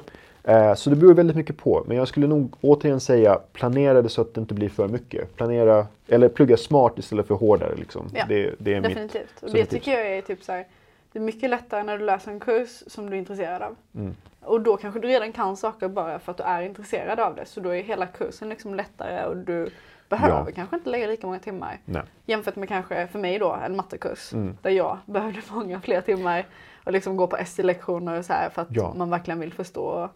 [0.76, 1.84] så det beror väldigt mycket på.
[1.88, 5.36] Men jag skulle nog återigen säga planera det så att det inte blir för mycket.
[5.36, 7.76] Planera, eller plugga smart istället för hårdare.
[7.76, 8.10] Liksom.
[8.14, 8.90] Ja, det, det är mitt.
[8.90, 9.34] Definitivt.
[9.44, 10.66] Och så det mitt tycker jag är typ så här,
[11.12, 13.76] det är mycket lättare när du läser en kurs som du är intresserad av.
[13.96, 14.16] Mm.
[14.42, 17.46] Och då kanske du redan kan saker bara för att du är intresserad av det.
[17.46, 19.70] Så då är hela kursen liksom lättare och du
[20.10, 20.56] behöver Ja.
[20.56, 21.80] kanske inte lägga lika många timmar.
[21.86, 22.02] Nej.
[22.26, 24.58] Jämfört med kanske för mig då en mattekurs Mm.
[24.62, 26.46] där jag behövde många fler timmar
[26.84, 28.94] och liksom gå på ST-lektioner och så här för att Ja.
[28.98, 30.10] man verkligen vill förstå.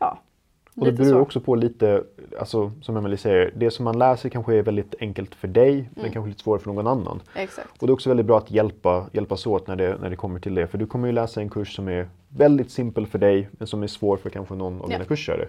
[0.00, 0.18] Ja,
[0.76, 1.18] Och det beror så.
[1.18, 2.04] också på lite,
[2.38, 6.00] alltså, som Emelie säger, det som man läser kanske är väldigt enkelt för dig men
[6.04, 6.12] Mm.
[6.12, 7.22] kanske lite svårare för någon annan.
[7.34, 7.68] Exakt.
[7.82, 10.40] Och det är också väldigt bra att hjälpa, hjälpas åt när det, när det kommer
[10.40, 10.66] till det.
[10.66, 13.82] För du kommer ju läsa en kurs som är väldigt simpel för dig men som
[13.82, 14.96] är svår för kanske någon av Ja.
[14.96, 15.46] dina kursare.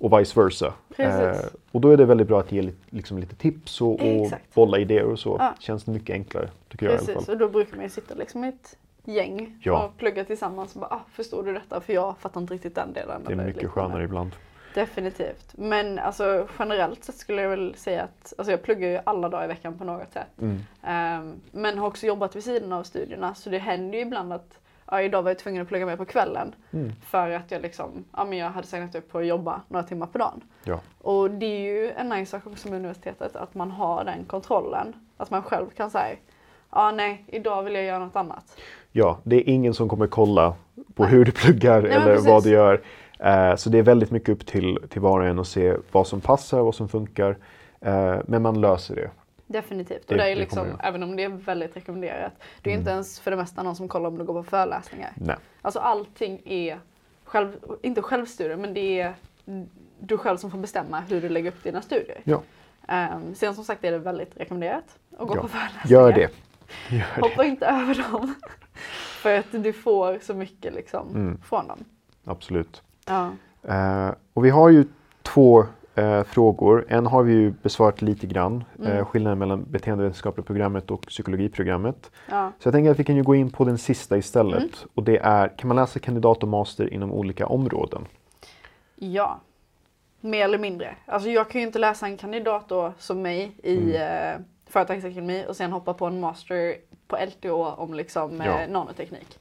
[0.00, 0.66] Och vice versa.
[0.66, 1.50] Eh, Precis.
[1.72, 4.78] och då är det väldigt bra att ge lite, liksom lite tips och, och bolla
[4.78, 5.36] idéer och så.
[5.38, 5.54] Ja.
[5.60, 7.34] Känns mycket enklare, tycker jag i alla Precis, fall.
[7.34, 8.76] och då brukar man ju sitta liksom i ett
[9.12, 9.84] gäng Ja.
[9.84, 11.80] och plugga tillsammans och bara ah, förstår du detta?
[11.80, 13.24] För jag fattar inte riktigt den delen.
[13.26, 14.30] Det är mycket skönare ibland.
[14.74, 15.52] Definitivt.
[15.58, 19.44] Men alltså generellt sett skulle jag väl säga att alltså jag pluggar ju alla dagar
[19.44, 20.26] i veckan på något sätt.
[20.40, 20.58] Mm.
[20.82, 24.58] Ehm, men har också jobbat vid sidan av studierna så det händer ju ibland att
[24.90, 26.92] ja, idag var jag tvungen att plugga mer på kvällen Mm.
[27.06, 30.06] för att jag liksom, ja men jag hade signat upp på att jobba några timmar
[30.06, 30.40] på dagen.
[30.64, 30.80] Ja.
[31.02, 34.94] Och det är ju en nice sak också med universitetet att man har den kontrollen.
[35.16, 36.16] Att man själv kan säga,
[36.70, 38.56] ja nej idag vill jag göra något annat.
[38.98, 40.54] Ja, det är ingen som kommer kolla
[40.94, 42.80] på hur du pluggar Nej, eller vad du gör.
[43.18, 46.06] Eh, så det är väldigt mycket upp till, till var och en att se vad
[46.06, 47.36] som passar, vad som funkar.
[47.80, 49.10] Eh, men man löser det.
[49.46, 50.02] Definitivt.
[50.08, 52.32] Det- och det är det liksom, även om det är väldigt rekommenderat,
[52.62, 52.80] det är Mm.
[52.80, 55.10] inte ens för det mesta någon som kollar om du går på föreläsningar.
[55.16, 55.36] Nej.
[55.62, 56.78] Alltså allting är,
[57.24, 59.14] själv, inte självstudier, men det är
[60.00, 62.20] du själv som får bestämma hur du lägger upp dina studier.
[62.24, 62.42] Ja.
[63.14, 64.84] Um, sen som sagt är det väldigt rekommenderat
[65.18, 65.40] att gå Ja.
[65.42, 66.02] på föreläsningar.
[66.02, 66.20] Gör det.
[66.96, 67.20] Gör det.
[67.22, 68.34] Hoppa inte över dem.
[69.22, 71.40] för att du får så mycket liksom Mm.
[71.44, 71.78] från dem.
[72.24, 72.82] Absolut.
[73.06, 73.30] Ja.
[73.62, 74.84] Eh, och vi har ju
[75.22, 75.64] två
[75.94, 76.86] eh, frågor.
[76.88, 78.64] En har vi ju besvarat lite grann.
[78.78, 78.92] Mm.
[78.92, 82.10] Eh, skillnaden mellan beteendevetenskapliga programmet och psykologiprogrammet.
[82.30, 82.52] Ja.
[82.58, 84.58] Så jag tänker att vi kan ju gå in på den sista istället.
[84.58, 84.70] Mm.
[84.94, 88.06] Och det är, kan man läsa kandidat och master inom olika områden?
[89.00, 89.40] ja,
[90.20, 90.96] mer eller mindre.
[91.06, 94.34] Alltså jag kan ju inte läsa en kandidat då som mig i Mm.
[94.34, 96.74] eh, företagsekonomi och sen hoppa på en master
[97.08, 98.60] på LTO om liksom Ja.
[98.60, 99.38] eh, nanoteknik.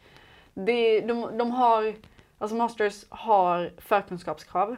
[0.53, 1.93] Det, de, de har,
[2.37, 4.75] alltså masters har förkunskapskrav.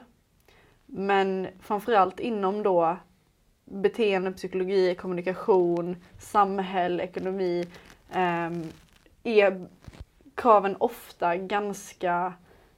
[0.86, 2.98] Men framförallt inom då
[3.66, 7.66] beteende, psykologi, kommunikation, samhälle, ekonomi
[8.12, 8.64] ehm,
[9.24, 9.68] är
[10.36, 12.34] kraven ofta ganska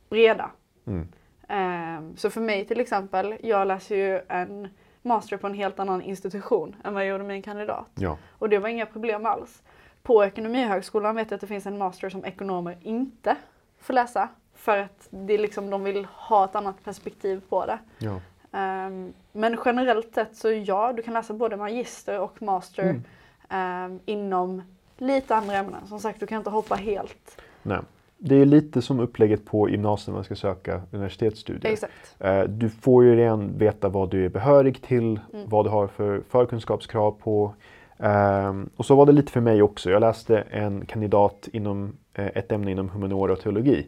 [0.09, 0.51] breda.
[0.87, 1.07] Mm.
[1.47, 4.67] Ehm, så för mig till exempel, jag läser ju en
[5.01, 7.89] master på en helt annan institution än vad jag gjorde min kandidat.
[7.95, 8.17] Ja.
[8.31, 9.63] Och det var inga problem alls.
[10.03, 13.35] På Ekonomihögskolan vet jag att det finns en master som ekonomer inte
[13.79, 14.29] får läsa.
[14.55, 17.79] För att det är liksom, de vill ha ett annat perspektiv på det.
[17.97, 18.19] ja.
[18.53, 23.03] Ehm, men generellt sett så ja, du kan läsa både magister och master Mm.
[23.49, 24.61] ehm, inom
[24.97, 25.87] lite andra ämnen.
[25.87, 27.41] Som sagt, du kan inte hoppa helt.
[27.63, 27.79] Nej.
[28.17, 31.71] Det är lite som upplägget på gymnasiet när man ska söka universitetsstudier.
[31.73, 32.15] Exakt.
[32.19, 35.49] Eh, Du får ju redan veta vad du är behörig till, Mm.
[35.49, 37.53] vad du har för förkunskapskrav på.
[38.01, 39.89] Ehm, och så var det lite för mig också.
[39.89, 43.87] Jag läste en kandidat inom eh, ett ämne inom humaniora och teologi.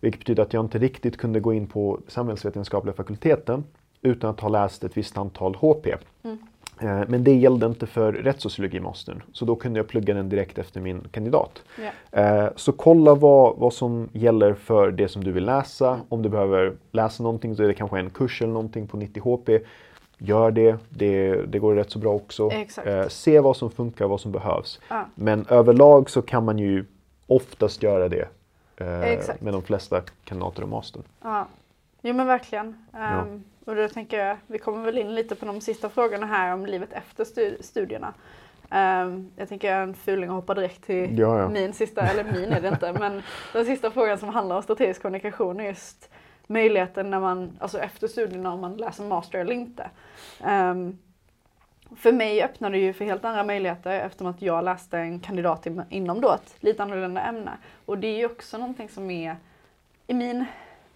[0.00, 3.64] Vilket betyder att jag inte riktigt kunde gå in på samhällsvetenskapliga fakulteten
[4.02, 5.86] utan att ha läst ett visst antal HP.
[6.22, 6.38] Mm.
[6.80, 9.22] Eh, Men det gällde inte för rättssociologimastern.
[9.32, 11.62] Så då kunde jag plugga den direkt efter min kandidat.
[12.12, 16.00] Eh, Så kolla vad, vad som gäller för det som du vill läsa.
[16.08, 19.22] Om du behöver läsa någonting så är det kanske en kurs eller någonting på 90
[19.22, 19.64] HP.
[20.22, 22.50] Gör det, det, det går rätt så bra också.
[22.84, 24.80] Eh, Se vad som funkar, vad som behövs.
[24.88, 25.04] Ja.
[25.14, 26.84] Men överlag så kan man ju
[27.26, 28.28] oftast göra det
[28.76, 31.02] eh, med de flesta kandidater och mastern.
[31.22, 31.46] Ja,
[32.02, 32.86] jo men verkligen.
[32.92, 32.98] Ja.
[32.98, 36.54] Ehm, och då tänker jag, vi kommer väl in lite på de sista frågorna här
[36.54, 38.14] om livet efter stu- studierna.
[38.70, 41.48] Ehm, jag tänker en fuling och hoppa direkt till Ja, ja.
[41.48, 45.02] min sista, eller min är det inte, men den sista frågan som handlar om strategisk
[45.02, 46.10] kommunikation är just
[46.50, 49.90] möjligheten när man, alltså efter studierna om man läser master eller inte.
[50.44, 50.98] Ehm,
[51.96, 55.66] för mig öppnade det ju för helt andra möjligheter eftersom att jag läste en kandidat
[55.90, 57.50] inom då ett lite annorlunda ämne.
[57.86, 59.36] Och det är ju också någonting som är
[60.06, 60.44] i min,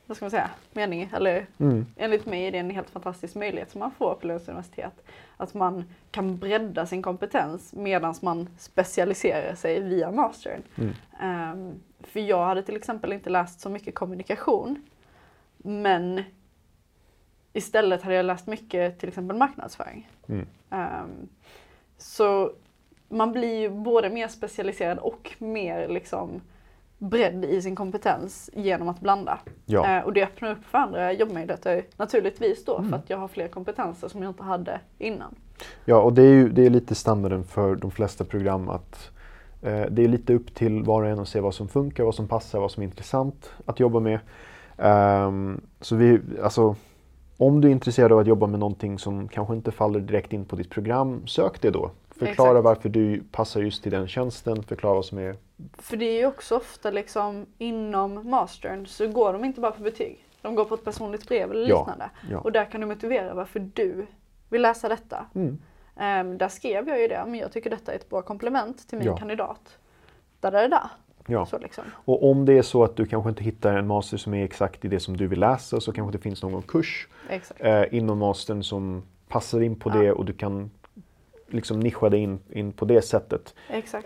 [0.07, 1.87] vad ska man säga, mening, eller Mm.
[1.97, 5.05] enligt mig är det en helt fantastisk möjlighet som man får på Lunds universitet.
[5.37, 10.63] Att man kan bredda sin kompetens medan man specialiserar sig via mastern.
[10.79, 10.93] Mm.
[11.21, 14.83] Ehm, för jag hade till exempel inte läst så mycket kommunikation.
[15.67, 16.23] Men
[17.53, 20.09] istället hade jag läst mycket till exempel marknadsföring.
[20.29, 20.47] Mm.
[20.71, 21.29] Ehm,
[21.99, 22.53] så
[23.09, 26.41] man blir ju både mer specialiserad och mer liksom
[26.99, 29.39] bredd i sin kompetens genom att blanda.
[29.67, 29.97] Ja.
[29.99, 32.91] Eh, och det öppnar upp för andra jobbmöjligheter naturligtvis då Mm.
[32.91, 35.35] för att jag har fler kompetenser som jag inte hade innan.
[35.85, 39.11] Ja, och det är ju det är lite standarden för de flesta program att
[39.63, 42.15] eh, det är lite upp till var och en att se vad som funkar, vad
[42.15, 44.19] som passar, vad som är intressant att jobba med.
[44.79, 46.77] Ehm, så vi, alltså,
[47.37, 50.45] om du är intresserad av att jobba med någonting som kanske inte faller direkt in
[50.45, 51.91] på ditt program, sök det då.
[52.11, 52.65] Förklara Exakt.
[52.65, 55.37] varför du passar just till den tjänsten, förklara vad som är...
[55.79, 59.83] För det är ju också ofta liksom inom mastern så går de inte bara på
[59.83, 60.25] betyg.
[60.43, 62.11] De går på ett personligt brev eller Ja, liknande.
[62.31, 62.39] ja.
[62.39, 64.07] Och där kan du motivera varför du
[64.49, 65.27] vill läsa detta.
[65.35, 65.59] Mm.
[65.97, 68.99] Ehm, där skrev jag ju det, men jag tycker detta är ett bra komplement till
[68.99, 69.17] min Ja.
[69.17, 69.79] kandidat.
[70.41, 70.89] Där, där, där.
[71.27, 71.47] Ja.
[71.63, 71.85] Liksom.
[71.91, 74.85] Och om det är så att du kanske inte hittar en master som är exakt
[74.85, 77.09] i det som du vill läsa så kanske det finns någon kurs
[77.59, 79.95] eh, inom mastern som passar in på Ja.
[79.95, 80.71] det och du kan
[81.49, 83.55] liksom nischa dig in, in på det sättet.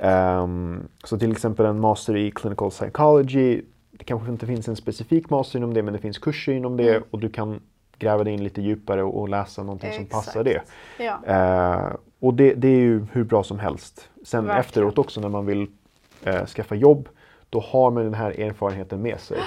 [0.00, 3.62] Ehm, så till exempel en master i clinical psychology.
[3.90, 6.90] Det kanske inte finns en specifik master inom det men det finns kurser inom det
[6.90, 7.02] Mm.
[7.10, 7.60] och du kan
[7.98, 10.26] gräva dig in lite djupare och, och läsa någonting som Exakt.
[10.26, 10.62] passar det.
[10.98, 11.20] Ja.
[11.26, 14.08] Eh, och det, det är ju hur bra som helst.
[14.24, 14.60] Sen Verkligen.
[14.60, 15.66] efteråt också när man vill
[16.24, 17.08] eh, skaffa jobb,
[17.50, 19.38] då har man den här erfarenheten med sig.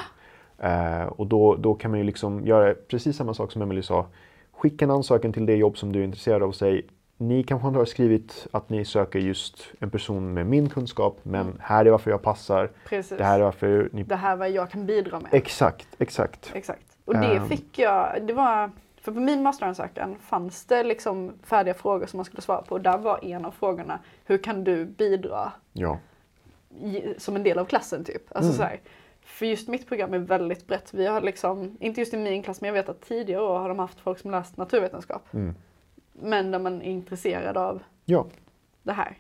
[0.60, 4.06] Eh, och då, då kan man ju liksom göra precis samma sak som Emily sa.
[4.52, 6.86] Skicka en ansökan till det jobb som du är intresserad av och säg
[7.18, 11.42] ni kanske inte har skrivit att ni söker just en person med min kunskap men
[11.42, 11.58] Mm.
[11.60, 12.70] här är varför jag passar.
[12.86, 13.18] Precis.
[13.18, 14.04] Det här är varför ni...
[14.04, 15.34] det här är vad jag kan bidra med.
[15.34, 16.52] Exakt, exakt.
[16.56, 16.98] Exakt.
[17.06, 17.48] Och det Ehm.
[17.50, 22.26] fick jag, det var, för på min masteransökan fanns det liksom färdiga frågor som man
[22.26, 22.76] skulle svara på.
[22.76, 25.98] Och där var en av frågorna, hur kan du bidra Ja.
[26.80, 28.24] I, som en del av klassen typ?
[28.36, 28.58] Alltså Mm.
[28.58, 28.80] så här,
[29.22, 30.94] för just mitt program är väldigt brett.
[30.94, 33.70] Vi har liksom, inte just i min klass, men jag vet att tidigare år har
[33.70, 35.34] de haft folk som läst naturvetenskap.
[35.34, 35.56] Mm.
[36.14, 38.26] Men där man är intresserad av ja.
[38.84, 39.18] det här.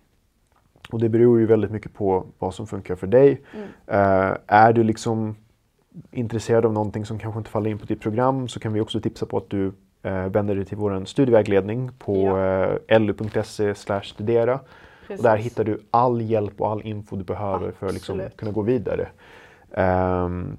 [0.91, 3.41] Och det beror ju väldigt mycket på vad som funkar för dig.
[3.53, 3.67] Mm.
[3.87, 5.35] Eh, är du liksom
[6.11, 9.01] intresserad av någonting som kanske inte faller in på ditt program så kan vi också
[9.01, 9.73] tipsa på att du
[10.03, 12.75] eh, vänder dig till vår studievägledning på Ja.
[12.87, 13.73] eh, lu.se
[14.03, 14.59] studera.
[15.11, 15.23] Och Precis.
[15.23, 18.37] där hittar du all hjälp och all info du behöver för att liksom Absolut.
[18.37, 19.07] kunna gå vidare.
[19.73, 20.57] Ehm,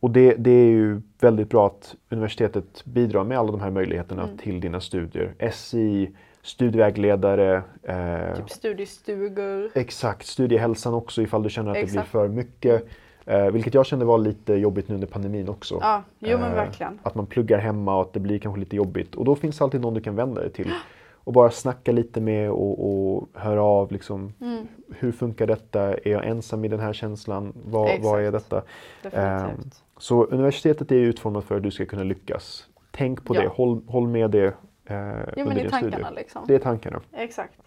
[0.00, 4.22] och det, det är ju väldigt bra att universitetet bidrar med alla de här möjligheterna
[4.22, 4.36] Mm.
[4.38, 5.50] till dina studier.
[5.52, 6.10] SI,
[6.42, 9.70] studievägledare, eh, Typ studiestugor.
[9.74, 12.12] Exakt, studiehälsan också ifall du känner att det Exakt.
[12.12, 12.86] blir för mycket.
[13.26, 15.78] Eh, vilket jag kände var lite jobbigt nu under pandemin också.
[15.80, 16.98] Ja, jo men Eh, verkligen.
[17.02, 19.14] Att man pluggar hemma och att det blir kanske lite jobbigt.
[19.14, 20.72] Och då finns det alltid någon du kan vända dig till.
[21.24, 24.68] Och bara snacka lite med och, och höra av liksom, Mm,
[24.98, 25.80] hur funkar detta?
[25.94, 27.52] Är jag ensam i den här känslan?
[27.64, 28.62] Vad, vad är detta?
[29.02, 29.82] definitivt.
[29.98, 32.66] Så universitetet är utformat för att du ska kunna lyckas.
[32.90, 33.40] Tänk på Ja.
[33.42, 34.52] det, håll, håll med det eh,
[34.86, 36.14] Jo under men din tankarna studie.
[36.20, 36.44] liksom.
[36.46, 37.00] Det är tankarna.
[37.12, 37.60] Exakt.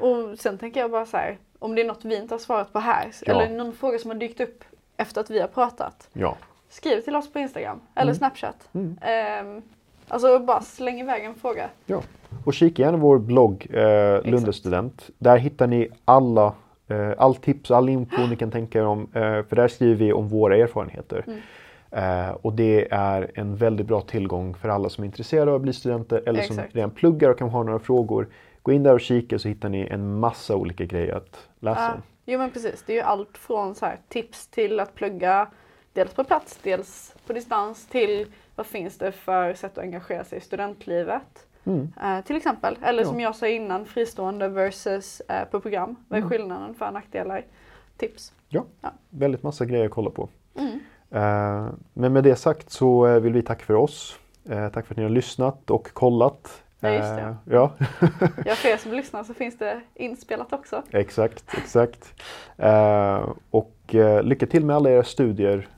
[0.00, 2.72] Och sen tänker jag bara så här, om det är något vi inte har svarat
[2.72, 3.32] på här, Ja.
[3.42, 4.64] eller någon fråga som har dykt upp
[4.96, 6.36] efter att vi har pratat, Ja.
[6.68, 8.14] skriv till oss på Instagram eller Mm.
[8.14, 8.68] Snapchat.
[8.72, 8.98] Mm.
[9.02, 9.62] Ehm,
[10.10, 11.70] Alltså bara släng iväg en fråga.
[11.86, 12.02] Ja.
[12.44, 15.10] Och kika gärna vår blogg eh, Lundestudent.
[15.18, 16.54] Där hittar ni alla
[16.88, 19.02] eh, all tips all info ni kan tänka er om.
[19.02, 21.24] Eh, för där skriver vi om våra erfarenheter.
[21.26, 21.40] Mm.
[21.90, 25.62] Eh, och det är en väldigt bra tillgång för alla som är intresserade av att
[25.62, 26.74] bli studenter eller som Exakt.
[26.74, 28.28] redan pluggar och kan ha några frågor.
[28.62, 32.02] Gå in där och kika så hittar ni en massa olika grejer att läsa om.
[32.24, 35.48] jo men precis, det är ju allt från så här, tips till att plugga
[35.92, 38.26] dels på plats, dels på distans till
[38.56, 41.46] vad finns det för sätt att engagera sig i studentlivet.
[41.64, 41.92] Mm.
[42.02, 43.08] Eh, till exempel, eller Ja.
[43.08, 45.96] som jag sa innan, fristående versus eh, på program.
[46.08, 46.30] Vad är Mm.
[46.30, 47.44] skillnaden för nackdelar?
[47.96, 48.32] Tips.
[48.48, 48.88] Ja, Ja.
[49.10, 50.28] väldigt massa grejer att kolla på.
[50.54, 50.80] Mm.
[51.10, 54.18] Eh, men med det sagt så eh, vill vi tacka för oss.
[54.48, 56.62] Eh, tack för att ni har lyssnat och kollat.
[56.80, 57.22] Ja, just det.
[57.22, 57.72] Uh, ja.
[58.46, 60.82] ja, för er som lyssnar så finns det inspelat också.
[60.90, 62.22] Exakt, exakt.
[62.62, 65.68] Uh, och uh, lycka till med alla era studier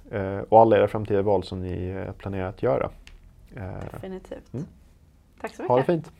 [0.49, 2.91] och alla era framtida val som ni planerar att göra.
[3.93, 4.55] Definitivt.
[4.55, 4.67] Mm.
[5.41, 5.69] Tack så mycket.
[5.69, 6.11] Ha det fint.